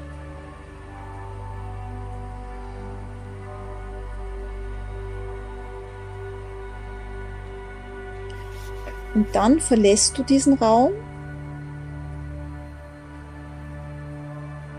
Und 9.16 9.28
dann 9.34 9.60
verlässt 9.60 10.18
du 10.18 10.24
diesen 10.24 10.54
Raum 10.56 10.92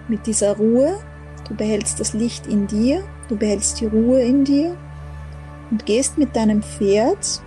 mit 0.08 0.26
dieser 0.26 0.56
Ruhe. 0.56 0.98
Du 1.48 1.54
behältst 1.54 1.98
das 1.98 2.12
Licht 2.12 2.46
in 2.46 2.66
dir, 2.66 3.02
du 3.28 3.36
behältst 3.36 3.80
die 3.80 3.86
Ruhe 3.86 4.22
in 4.22 4.44
dir 4.44 4.76
und 5.70 5.86
gehst 5.86 6.18
mit 6.18 6.36
deinem 6.36 6.62
Pferd 6.62 7.42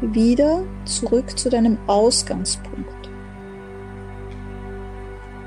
wieder 0.00 0.64
zurück 0.84 1.38
zu 1.38 1.48
deinem 1.48 1.78
Ausgangspunkt. 1.86 3.10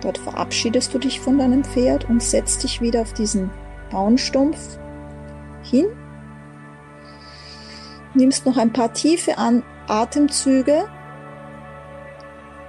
Dort 0.01 0.17
verabschiedest 0.17 0.93
du 0.93 0.97
dich 0.97 1.19
von 1.19 1.37
deinem 1.37 1.63
Pferd 1.63 2.09
und 2.09 2.23
setzt 2.23 2.63
dich 2.63 2.81
wieder 2.81 3.01
auf 3.01 3.13
diesen 3.13 3.51
Baumstumpf 3.91 4.79
hin. 5.61 5.87
Nimmst 8.13 8.45
noch 8.45 8.57
ein 8.57 8.73
paar 8.73 8.93
tiefe 8.93 9.37
an 9.37 9.63
Atemzüge 9.89 10.87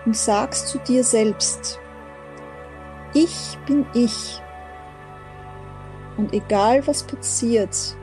und 0.06 0.16
sagst 0.16 0.68
zu 0.68 0.78
dir 0.78 1.04
selbst, 1.04 1.78
ich 3.12 3.58
bin 3.66 3.86
ich. 3.92 4.40
Und 6.16 6.32
egal 6.32 6.86
was 6.86 7.02
passiert, 7.02 7.96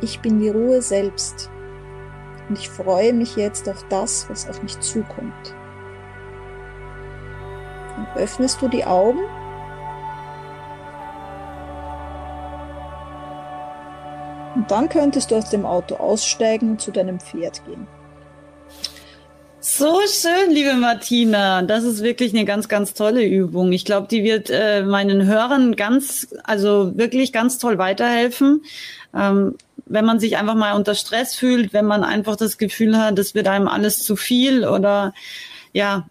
ich 0.00 0.20
bin 0.20 0.40
die 0.40 0.50
Ruhe 0.50 0.82
selbst. 0.82 1.50
Und 2.48 2.58
ich 2.58 2.68
freue 2.68 3.12
mich 3.12 3.36
jetzt 3.36 3.68
auf 3.68 3.84
das, 3.88 4.28
was 4.30 4.48
auf 4.48 4.62
mich 4.62 4.78
zukommt. 4.80 5.54
Dann 7.96 8.06
öffnest 8.16 8.62
du 8.62 8.68
die 8.68 8.84
Augen 8.84 9.20
Und 14.56 14.70
dann 14.70 14.88
könntest 14.88 15.30
du 15.30 15.36
aus 15.36 15.50
dem 15.50 15.66
Auto 15.66 15.96
aussteigen 15.96 16.70
und 16.70 16.80
zu 16.80 16.90
deinem 16.90 17.20
Pferd 17.20 17.62
gehen. 17.66 17.86
So 19.78 20.00
schön, 20.08 20.52
liebe 20.52 20.72
Martina. 20.72 21.60
Das 21.60 21.84
ist 21.84 22.02
wirklich 22.02 22.32
eine 22.32 22.46
ganz, 22.46 22.66
ganz 22.66 22.94
tolle 22.94 23.26
Übung. 23.26 23.72
Ich 23.72 23.84
glaube, 23.84 24.08
die 24.08 24.24
wird 24.24 24.48
äh, 24.48 24.82
meinen 24.82 25.26
Hörern 25.26 25.76
ganz, 25.76 26.28
also 26.44 26.96
wirklich 26.96 27.30
ganz 27.30 27.58
toll 27.58 27.76
weiterhelfen. 27.76 28.62
Ähm, 29.14 29.56
wenn 29.84 30.06
man 30.06 30.18
sich 30.18 30.38
einfach 30.38 30.54
mal 30.54 30.72
unter 30.72 30.94
Stress 30.94 31.34
fühlt, 31.34 31.74
wenn 31.74 31.84
man 31.84 32.04
einfach 32.04 32.36
das 32.36 32.56
Gefühl 32.56 32.96
hat, 32.96 33.18
das 33.18 33.34
wird 33.34 33.48
einem 33.48 33.68
alles 33.68 34.02
zu 34.02 34.16
viel 34.16 34.66
oder 34.66 35.12
ja, 35.74 36.08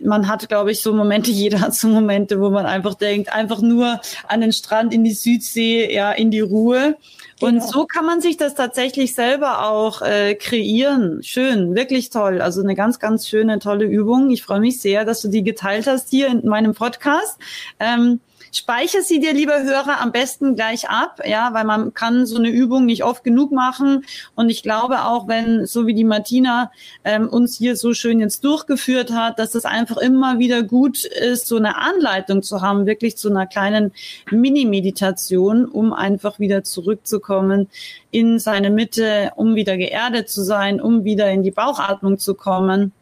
man 0.00 0.28
hat, 0.28 0.48
glaube 0.48 0.72
ich, 0.72 0.80
so 0.80 0.92
Momente, 0.92 1.30
jeder 1.32 1.60
hat 1.60 1.74
so 1.74 1.88
Momente, 1.88 2.40
wo 2.40 2.50
man 2.50 2.66
einfach 2.66 2.94
denkt, 2.94 3.32
einfach 3.32 3.60
nur 3.60 4.00
an 4.28 4.40
den 4.40 4.52
Strand, 4.52 4.92
in 4.92 5.04
die 5.04 5.12
Südsee, 5.12 5.92
ja, 5.92 6.12
in 6.12 6.30
die 6.30 6.40
Ruhe. 6.40 6.96
Genau. 7.38 7.52
Und 7.52 7.62
so 7.62 7.84
kann 7.84 8.06
man 8.06 8.20
sich 8.20 8.36
das 8.36 8.54
tatsächlich 8.54 9.14
selber 9.14 9.66
auch 9.66 10.00
äh, 10.00 10.34
kreieren. 10.34 11.22
Schön, 11.22 11.74
wirklich 11.74 12.08
toll. 12.10 12.40
Also 12.40 12.62
eine 12.62 12.74
ganz, 12.74 12.98
ganz 12.98 13.28
schöne, 13.28 13.58
tolle 13.58 13.84
Übung. 13.84 14.30
Ich 14.30 14.42
freue 14.42 14.60
mich 14.60 14.80
sehr, 14.80 15.04
dass 15.04 15.20
du 15.20 15.28
die 15.28 15.44
geteilt 15.44 15.86
hast 15.86 16.08
hier 16.08 16.28
in 16.28 16.46
meinem 16.46 16.74
Podcast. 16.74 17.38
Ähm, 17.78 18.20
Speicher 18.56 19.02
sie 19.02 19.20
dir, 19.20 19.32
lieber 19.32 19.62
Hörer, 19.62 20.00
am 20.00 20.12
besten 20.12 20.54
gleich 20.54 20.88
ab, 20.88 21.20
ja, 21.24 21.52
weil 21.52 21.64
man 21.64 21.94
kann 21.94 22.26
so 22.26 22.36
eine 22.36 22.48
Übung 22.48 22.86
nicht 22.86 23.04
oft 23.04 23.22
genug 23.22 23.52
machen. 23.52 24.04
Und 24.34 24.48
ich 24.48 24.62
glaube 24.62 25.04
auch, 25.04 25.28
wenn, 25.28 25.66
so 25.66 25.86
wie 25.86 25.94
die 25.94 26.04
Martina 26.04 26.70
ähm, 27.04 27.28
uns 27.28 27.56
hier 27.56 27.76
so 27.76 27.92
schön 27.92 28.20
jetzt 28.20 28.44
durchgeführt 28.44 29.12
hat, 29.12 29.38
dass 29.38 29.54
es 29.54 29.64
einfach 29.64 29.98
immer 29.98 30.38
wieder 30.38 30.62
gut 30.62 31.04
ist, 31.04 31.46
so 31.46 31.56
eine 31.56 31.76
Anleitung 31.76 32.42
zu 32.42 32.62
haben, 32.62 32.86
wirklich 32.86 33.16
zu 33.16 33.30
einer 33.30 33.46
kleinen 33.46 33.92
Mini-Meditation, 34.30 35.66
um 35.66 35.92
einfach 35.92 36.38
wieder 36.38 36.64
zurückzukommen 36.64 37.68
in 38.10 38.38
seine 38.38 38.70
Mitte, 38.70 39.32
um 39.36 39.54
wieder 39.54 39.76
geerdet 39.76 40.30
zu 40.30 40.42
sein, 40.42 40.80
um 40.80 41.04
wieder 41.04 41.30
in 41.30 41.42
die 41.42 41.50
Bauchatmung 41.50 42.18
zu 42.18 42.34
kommen. 42.34 42.92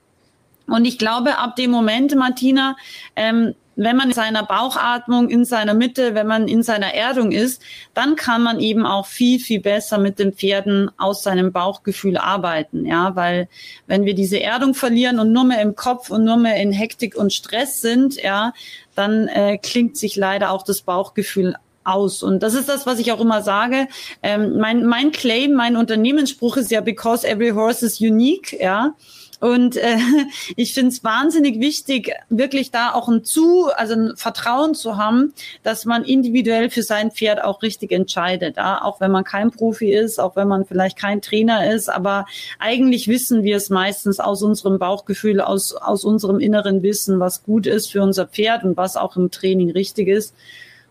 Und 0.66 0.86
ich 0.86 0.98
glaube, 0.98 1.38
ab 1.38 1.56
dem 1.56 1.70
Moment, 1.70 2.14
Martina, 2.16 2.76
ähm, 3.16 3.54
wenn 3.76 3.96
man 3.96 4.08
in 4.08 4.14
seiner 4.14 4.44
Bauchatmung, 4.44 5.28
in 5.28 5.44
seiner 5.44 5.74
Mitte, 5.74 6.14
wenn 6.14 6.26
man 6.26 6.48
in 6.48 6.62
seiner 6.62 6.94
Erdung 6.94 7.32
ist, 7.32 7.62
dann 7.94 8.16
kann 8.16 8.42
man 8.42 8.60
eben 8.60 8.86
auch 8.86 9.06
viel, 9.06 9.38
viel 9.40 9.60
besser 9.60 9.98
mit 9.98 10.18
den 10.18 10.32
Pferden 10.32 10.90
aus 10.98 11.22
seinem 11.22 11.52
Bauchgefühl 11.52 12.16
arbeiten. 12.16 12.86
Ja, 12.86 13.16
weil 13.16 13.48
wenn 13.86 14.04
wir 14.04 14.14
diese 14.14 14.40
Erdung 14.40 14.74
verlieren 14.74 15.18
und 15.18 15.32
nur 15.32 15.44
mehr 15.44 15.62
im 15.62 15.74
Kopf 15.74 16.10
und 16.10 16.24
nur 16.24 16.36
mehr 16.36 16.56
in 16.56 16.72
Hektik 16.72 17.16
und 17.16 17.32
Stress 17.32 17.80
sind, 17.80 18.22
ja, 18.22 18.52
dann 18.94 19.28
äh, 19.28 19.58
klingt 19.58 19.96
sich 19.96 20.16
leider 20.16 20.50
auch 20.50 20.62
das 20.62 20.82
Bauchgefühl 20.82 21.56
aus. 21.84 22.22
Und 22.22 22.42
das 22.42 22.54
ist 22.54 22.68
das, 22.68 22.86
was 22.86 22.98
ich 22.98 23.12
auch 23.12 23.20
immer 23.20 23.42
sage. 23.42 23.88
Ähm, 24.22 24.58
mein, 24.58 24.84
mein 24.86 25.12
Claim, 25.12 25.52
mein 25.52 25.76
Unternehmensspruch 25.76 26.56
ist 26.56 26.70
ja, 26.70 26.80
because 26.80 27.26
every 27.26 27.50
horse 27.50 27.84
is 27.84 28.00
unique, 28.00 28.58
ja. 28.58 28.94
Und 29.40 29.76
äh, 29.76 29.96
ich 30.56 30.74
finde 30.74 30.90
es 30.90 31.04
wahnsinnig 31.04 31.60
wichtig, 31.60 32.12
wirklich 32.28 32.70
da 32.70 32.92
auch 32.92 33.08
ein 33.08 33.24
Zu, 33.24 33.68
also 33.74 33.94
ein 33.94 34.16
Vertrauen 34.16 34.74
zu 34.74 34.96
haben, 34.96 35.32
dass 35.62 35.84
man 35.84 36.04
individuell 36.04 36.70
für 36.70 36.82
sein 36.82 37.10
Pferd 37.10 37.42
auch 37.42 37.62
richtig 37.62 37.92
entscheidet. 37.92 38.56
Ja? 38.56 38.82
Auch 38.82 39.00
wenn 39.00 39.10
man 39.10 39.24
kein 39.24 39.50
Profi 39.50 39.92
ist, 39.92 40.20
auch 40.20 40.36
wenn 40.36 40.48
man 40.48 40.64
vielleicht 40.64 40.96
kein 40.96 41.20
Trainer 41.22 41.72
ist, 41.72 41.88
aber 41.88 42.26
eigentlich 42.58 43.08
wissen 43.08 43.42
wir 43.42 43.56
es 43.56 43.70
meistens 43.70 44.20
aus 44.20 44.42
unserem 44.42 44.78
Bauchgefühl, 44.78 45.40
aus, 45.40 45.74
aus 45.74 46.04
unserem 46.04 46.40
inneren 46.40 46.82
Wissen, 46.82 47.20
was 47.20 47.42
gut 47.42 47.66
ist 47.66 47.92
für 47.92 48.02
unser 48.02 48.26
Pferd 48.26 48.64
und 48.64 48.76
was 48.76 48.96
auch 48.96 49.16
im 49.16 49.30
Training 49.30 49.70
richtig 49.70 50.08
ist. 50.08 50.34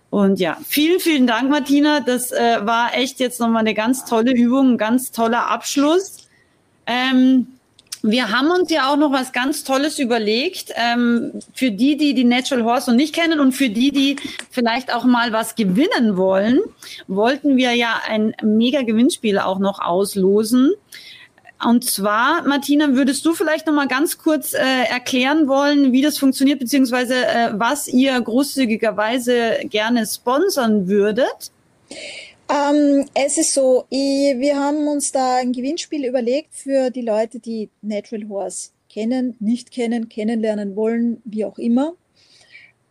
Und 0.09 0.39
ja, 0.39 0.57
vielen, 0.67 0.99
vielen 0.99 1.25
Dank, 1.25 1.49
Martina. 1.49 1.99
Das 1.99 2.31
äh, 2.31 2.59
war 2.61 2.95
echt 2.95 3.19
jetzt 3.19 3.39
nochmal 3.39 3.61
eine 3.61 3.73
ganz 3.73 4.05
tolle 4.05 4.31
Übung, 4.31 4.73
ein 4.73 4.77
ganz 4.77 5.11
toller 5.11 5.49
Abschluss. 5.49 6.27
Ähm, 6.85 7.47
wir 8.05 8.31
haben 8.31 8.51
uns 8.51 8.69
ja 8.69 8.91
auch 8.91 8.97
noch 8.97 9.13
was 9.13 9.31
ganz 9.31 9.63
Tolles 9.63 9.97
überlegt 9.97 10.73
ähm, 10.75 11.31
für 11.53 11.71
die, 11.71 11.95
die 11.95 12.13
die 12.13 12.25
Natural 12.25 12.65
Horse 12.65 12.91
noch 12.91 12.97
nicht 12.97 13.15
kennen 13.15 13.39
und 13.39 13.53
für 13.53 13.69
die, 13.69 13.91
die 13.91 14.17
vielleicht 14.51 14.93
auch 14.93 15.05
mal 15.05 15.31
was 15.31 15.55
gewinnen 15.55 16.17
wollen, 16.17 16.59
wollten 17.07 17.55
wir 17.55 17.71
ja 17.71 18.01
ein 18.05 18.35
mega 18.43 18.81
Gewinnspiel 18.81 19.39
auch 19.39 19.57
noch 19.57 19.79
auslosen. 19.79 20.73
Und 21.65 21.85
zwar, 21.85 22.45
Martina, 22.45 22.93
würdest 22.93 23.25
du 23.25 23.33
vielleicht 23.33 23.67
noch 23.67 23.73
mal 23.73 23.87
ganz 23.87 24.17
kurz 24.17 24.53
äh, 24.53 24.83
erklären 24.89 25.47
wollen, 25.47 25.93
wie 25.93 26.01
das 26.01 26.17
funktioniert, 26.17 26.59
beziehungsweise 26.59 27.25
äh, 27.25 27.51
was 27.53 27.87
ihr 27.87 28.19
großzügigerweise 28.19 29.59
gerne 29.69 30.05
sponsern 30.05 30.89
würdet? 30.89 31.51
Ähm, 32.49 33.05
es 33.13 33.37
ist 33.37 33.53
so, 33.53 33.85
ich, 33.89 34.37
wir 34.39 34.57
haben 34.57 34.87
uns 34.87 35.11
da 35.11 35.37
ein 35.37 35.53
Gewinnspiel 35.53 36.05
überlegt 36.05 36.53
für 36.55 36.89
die 36.89 37.01
Leute, 37.01 37.39
die 37.39 37.69
Natural 37.81 38.27
Horse 38.29 38.71
kennen, 38.89 39.35
nicht 39.39 39.71
kennen, 39.71 40.09
kennenlernen 40.09 40.75
wollen, 40.75 41.21
wie 41.25 41.45
auch 41.45 41.57
immer. 41.57 41.93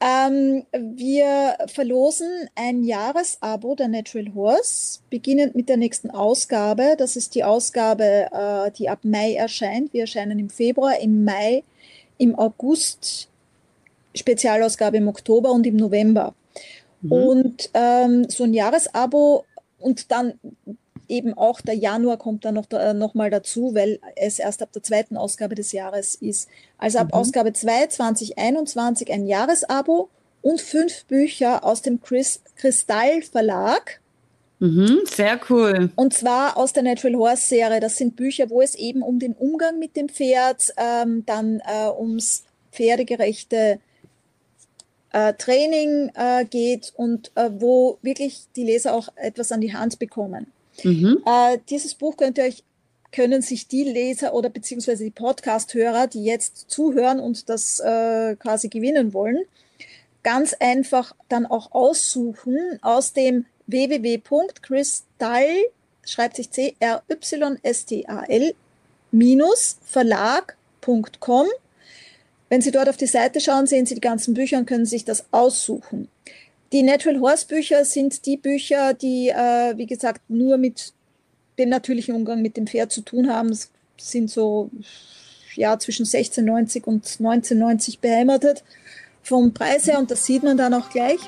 Ähm, 0.01 0.65
wir 0.73 1.57
verlosen 1.69 2.49
ein 2.57 2.83
Jahresabo 2.83 3.77
der 3.77 3.87
Natural 3.87 4.35
Horse, 4.35 4.99
beginnend 5.11 5.55
mit 5.55 5.69
der 5.69 5.77
nächsten 5.77 6.11
Ausgabe. 6.11 6.97
Das 6.99 7.15
ist 7.15 7.37
die 7.37 7.45
Ausgabe, 7.45 8.29
äh, 8.33 8.71
die 8.73 8.89
ab 8.89 9.01
Mai 9.05 9.35
erscheint. 9.35 9.93
Wir 9.93 10.03
erscheinen 10.03 10.41
im 10.41 10.51
Februar, 10.51 10.99
im 10.99 11.23
Mai, 11.23 11.63
im 12.19 12.37
August, 12.37 13.29
Spezialausgabe 14.15 14.97
im 14.97 15.07
Oktober 15.07 15.53
und 15.53 15.67
im 15.67 15.77
November. 15.77 16.35
Mhm. 17.03 17.13
Und 17.13 17.71
ähm, 17.75 18.29
so 18.29 18.45
ein 18.45 18.55
Jahresabo 18.55 19.45
und 19.79 20.11
dann 20.11 20.35
eben 21.09 21.35
auch 21.35 21.61
der 21.61 21.75
Januar 21.75 22.17
kommt 22.17 22.45
dann 22.45 22.55
noch, 22.55 22.71
äh, 22.71 22.95
noch 22.95 23.15
mal 23.15 23.31
dazu, 23.31 23.75
weil 23.75 24.01
es 24.17 24.39
erst 24.39 24.63
ab 24.63 24.73
der 24.73 24.83
zweiten 24.83 25.17
Ausgabe 25.17 25.55
des 25.55 25.73
Jahres 25.73 26.15
ist. 26.15 26.49
Also 26.79 26.99
ab 26.99 27.09
mhm. 27.09 27.15
Ausgabe 27.15 27.53
2 27.53 27.89
2021 27.89 29.13
ein 29.13 29.27
Jahresabo 29.27 30.09
und 30.41 30.61
fünf 30.61 31.05
Bücher 31.05 31.65
aus 31.65 31.83
dem 31.83 32.01
Chris 32.01 32.41
Kristall 32.57 33.23
Verlag. 33.23 34.01
Mhm, 34.59 35.01
sehr 35.05 35.41
cool. 35.51 35.91
Und 35.97 36.15
zwar 36.15 36.57
aus 36.57 36.73
der 36.73 36.85
Natural 36.85 37.17
Horse 37.17 37.49
Serie. 37.49 37.81
Das 37.81 37.97
sind 37.97 38.17
Bücher, 38.17 38.49
wo 38.49 38.63
es 38.63 38.75
eben 38.77 39.03
um 39.03 39.19
den 39.19 39.35
Umgang 39.35 39.79
mit 39.79 39.97
dem 39.97 40.09
Pferd, 40.09 40.73
ähm, 40.77 41.25
dann 41.27 41.61
äh, 41.61 41.91
ums 41.99 42.45
pferdegerechte 42.71 43.81
äh, 45.13 45.35
Training 45.35 46.11
äh, 46.15 46.45
geht 46.45 46.93
und 46.97 47.33
äh, 47.35 47.51
wo 47.59 47.99
wirklich 48.03 48.47
die 48.57 48.65
Leser 48.65 48.95
auch 48.95 49.09
etwas 49.17 49.53
an 49.53 49.61
die 49.61 49.75
Hand 49.75 49.99
bekommen. 49.99 50.47
Mhm. 50.83 51.23
Äh, 51.27 51.59
dieses 51.69 51.95
Buch 51.95 52.17
könnt 52.17 52.39
ihr 52.39 52.45
euch 52.45 52.65
können 53.13 53.43
sich 53.43 53.69
die 53.69 53.85
Leser 53.85 54.33
oder 54.35 54.49
beziehungsweise 54.49 55.05
die 55.05 55.11
Podcast-Hörer, 55.11 56.07
die 56.07 56.25
jetzt 56.25 56.71
zuhören 56.71 57.21
und 57.21 57.51
das 57.51 57.79
äh, 57.79 58.37
quasi 58.37 58.69
gewinnen 58.69 59.13
wollen, 59.13 59.45
ganz 60.23 60.55
einfach 60.55 61.15
dann 61.29 61.45
auch 61.45 61.73
aussuchen 61.73 62.79
aus 62.81 63.13
dem 63.13 63.45
www.crystal, 63.67 65.45
schreibt 66.05 66.37
sich 66.37 66.51
C-R-Y-S-T-A-L, 66.51 66.95
minus 69.11 69.77
verlag.com. 69.85 71.47
Wenn 72.53 72.61
Sie 72.61 72.71
dort 72.71 72.91
auf 72.91 72.99
die 72.99 73.07
Seite 73.07 73.41
schauen, 73.41 73.67
sehen 73.67 73.87
Sie 73.87 73.95
die 73.95 74.03
ganzen 74.03 74.35
Bücher 74.35 74.59
und 74.59 74.67
können 74.67 74.85
sich 74.85 75.07
das 75.07 75.25
aussuchen. 75.31 76.09
Die 76.71 76.83
Natural 76.83 77.19
Horse 77.19 77.47
Bücher 77.47 77.87
sind 77.87 78.27
die 78.27 78.37
Bücher, 78.37 78.93
die, 78.93 79.31
äh, 79.31 79.75
wie 79.79 79.87
gesagt, 79.87 80.21
nur 80.29 80.59
mit 80.59 80.93
dem 81.59 81.71
natürlichen 81.71 82.15
Umgang 82.15 82.43
mit 82.43 82.59
dem 82.59 82.67
Pferd 82.67 82.93
zu 82.93 83.01
tun 83.01 83.33
haben. 83.33 83.49
Es 83.49 83.71
sind 83.97 84.29
so 84.29 84.69
ja, 85.57 85.79
zwischen 85.79 86.05
1690 86.05 86.87
und 86.87 87.07
1990 87.07 88.01
beheimatet 88.01 88.65
vom 89.23 89.55
Preis 89.55 89.87
her 89.87 89.99
und 89.99 90.11
das 90.11 90.27
sieht 90.27 90.43
man 90.43 90.59
dann 90.59 90.75
auch 90.75 90.91
gleich. 90.91 91.21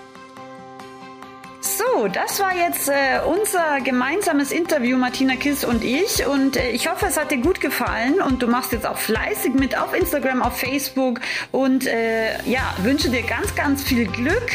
So, 1.64 2.08
das 2.08 2.40
war 2.40 2.54
jetzt 2.54 2.90
äh, 2.90 3.20
unser 3.26 3.80
gemeinsames 3.80 4.52
Interview, 4.52 4.98
Martina 4.98 5.34
Kiss 5.34 5.64
und 5.64 5.82
ich. 5.82 6.26
Und 6.26 6.58
äh, 6.58 6.72
ich 6.72 6.90
hoffe, 6.90 7.06
es 7.06 7.18
hat 7.18 7.30
dir 7.30 7.38
gut 7.38 7.62
gefallen 7.62 8.20
und 8.20 8.42
du 8.42 8.48
machst 8.48 8.72
jetzt 8.72 8.86
auch 8.86 8.98
fleißig 8.98 9.54
mit 9.54 9.78
auf 9.78 9.94
Instagram, 9.94 10.42
auf 10.42 10.58
Facebook. 10.58 11.20
Und 11.52 11.86
äh, 11.86 12.34
ja, 12.44 12.74
wünsche 12.82 13.08
dir 13.08 13.22
ganz, 13.22 13.54
ganz 13.54 13.82
viel 13.82 14.06
Glück, 14.06 14.50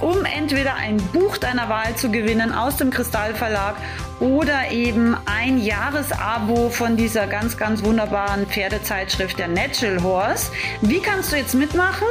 um 0.00 0.24
entweder 0.24 0.76
ein 0.76 0.98
Buch 1.12 1.36
deiner 1.36 1.68
Wahl 1.68 1.96
zu 1.96 2.12
gewinnen 2.12 2.52
aus 2.52 2.76
dem 2.76 2.90
Kristallverlag 2.90 3.74
oder 4.22 4.70
eben 4.70 5.16
ein 5.26 5.58
Jahresabo 5.58 6.70
von 6.70 6.96
dieser 6.96 7.26
ganz, 7.26 7.56
ganz 7.56 7.82
wunderbaren 7.82 8.46
Pferdezeitschrift 8.46 9.36
der 9.36 9.48
Natural 9.48 10.00
Horse. 10.00 10.52
Wie 10.80 11.00
kannst 11.00 11.32
du 11.32 11.36
jetzt 11.36 11.56
mitmachen? 11.56 12.06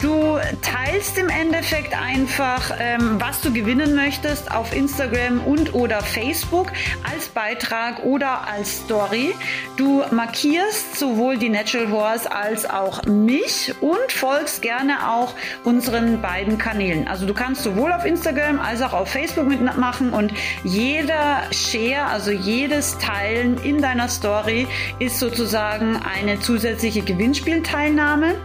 Du 0.00 0.38
teilst 0.62 1.18
im 1.18 1.28
Endeffekt 1.28 1.92
einfach, 2.00 2.70
ähm, 2.78 3.16
was 3.20 3.40
du 3.40 3.52
gewinnen 3.52 3.96
möchtest 3.96 4.52
auf 4.52 4.72
Instagram 4.72 5.40
und 5.40 5.74
oder 5.74 6.02
Facebook 6.02 6.70
als 7.12 7.28
Beitrag 7.30 8.04
oder 8.04 8.46
als 8.46 8.78
Story. 8.84 9.34
Du 9.76 10.04
markierst 10.12 10.96
sowohl 10.96 11.36
die 11.36 11.48
Natural 11.48 11.90
Horse 11.90 12.30
als 12.30 12.70
auch 12.70 13.02
mich 13.06 13.74
und 13.80 14.12
folgst 14.12 14.62
gerne 14.62 15.10
auch 15.10 15.34
unseren 15.64 16.22
beiden 16.22 16.58
Kanälen. 16.58 17.08
Also 17.08 17.26
du 17.26 17.34
kannst 17.34 17.64
sowohl 17.64 17.92
auf 17.92 18.04
Instagram 18.04 18.60
als 18.60 18.82
auch 18.82 18.92
auf 18.92 19.08
Facebook 19.08 19.48
mitmachen 19.48 20.12
und 20.12 20.32
jeder 20.62 21.42
Share, 21.56 22.06
also 22.06 22.30
jedes 22.30 22.98
Teilen 22.98 23.58
in 23.62 23.80
deiner 23.80 24.08
Story 24.08 24.66
ist 24.98 25.18
sozusagen 25.18 25.96
eine 25.96 26.38
zusätzliche 26.40 27.02
Gewinnspielteilnahme. 27.02 28.36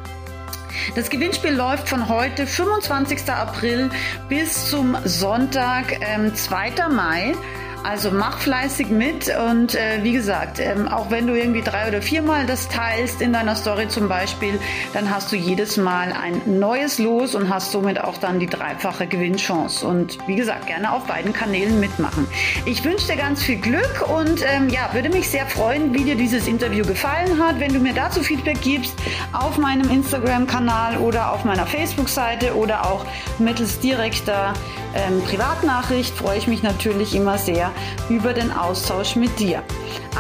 Das 0.96 1.10
Gewinnspiel 1.10 1.54
läuft 1.54 1.90
von 1.90 2.08
heute, 2.08 2.48
25. 2.48 3.30
April, 3.30 3.90
bis 4.30 4.70
zum 4.70 4.98
Sonntag, 5.04 6.00
ähm, 6.02 6.34
2. 6.34 6.90
Mai. 6.90 7.36
Also 7.84 8.12
mach 8.12 8.38
fleißig 8.38 8.90
mit 8.90 9.36
und 9.50 9.74
äh, 9.74 10.04
wie 10.04 10.14
gesagt, 10.14 10.60
ähm, 10.60 10.88
auch 10.88 11.10
wenn 11.10 11.26
du 11.26 11.34
irgendwie 11.34 11.62
drei 11.62 11.88
oder 11.88 12.02
viermal 12.02 12.46
das 12.46 12.70
teilst 12.70 13.22
in 13.22 13.34
deiner 13.34 13.56
Story 13.56 13.88
zum 13.88 14.08
Beispiel, 14.08 14.60
dann 14.94 15.10
hast 15.10 15.32
du 15.32 15.36
jedes 15.36 15.78
Mal 15.78 16.14
ein 16.14 16.60
neues 16.60 17.00
Los 17.00 17.34
und 17.34 17.50
hast 17.50 17.72
somit 17.72 18.00
auch 18.00 18.18
dann 18.20 18.40
die 18.40 18.46
dreifache 18.46 19.08
Gewinnchance. 19.08 19.86
Und 19.86 20.20
wie 20.28 20.36
gesagt, 20.36 20.68
gerne 20.68 20.94
auf 20.94 21.06
beiden 21.06 21.34
Kanälen 21.34 21.80
mitmachen. 21.80 22.28
Ich 22.66 22.84
wünsche 22.84 23.08
dir 23.08 23.18
ganz 23.18 23.42
viel 23.42 23.58
Glück 23.58 24.08
und 24.16 24.44
ähm, 24.48 24.70
ja, 24.70 24.94
würde 24.94 25.10
mich 25.10 25.28
sehr 25.28 25.48
freuen, 25.48 25.92
wie 25.92 26.04
dir 26.04 26.16
dieses 26.16 26.48
Interview 26.48 26.86
gefallen 26.86 27.44
hat. 27.44 27.60
Wenn 27.60 27.74
du 27.74 27.80
mir 27.80 27.94
dazu 27.94 28.22
Feedback 28.22 28.62
gibst 28.62 28.94
auf 29.34 29.58
meinem 29.58 29.90
Instagram-Kanal 29.90 30.98
oder 30.98 31.32
auf 31.32 31.46
meiner 31.46 31.66
Facebook-Seite 31.66 32.56
oder 32.56 32.86
auch 32.86 33.06
mittels 33.40 33.80
direkter 33.80 34.54
ähm, 34.94 35.24
Privatnachricht, 35.24 36.16
freue 36.16 36.38
ich 36.38 36.48
mich 36.48 36.62
natürlich 36.62 37.16
immer 37.16 37.40
sehr 37.40 37.71
über 38.10 38.34
den 38.34 38.52
Austausch 38.52 39.16
mit 39.16 39.40
dir. 39.40 39.64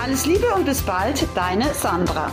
Alles 0.03 0.25
Liebe 0.25 0.47
und 0.55 0.65
bis 0.65 0.81
bald, 0.81 1.27
deine 1.35 1.73
Sandra. 1.73 2.31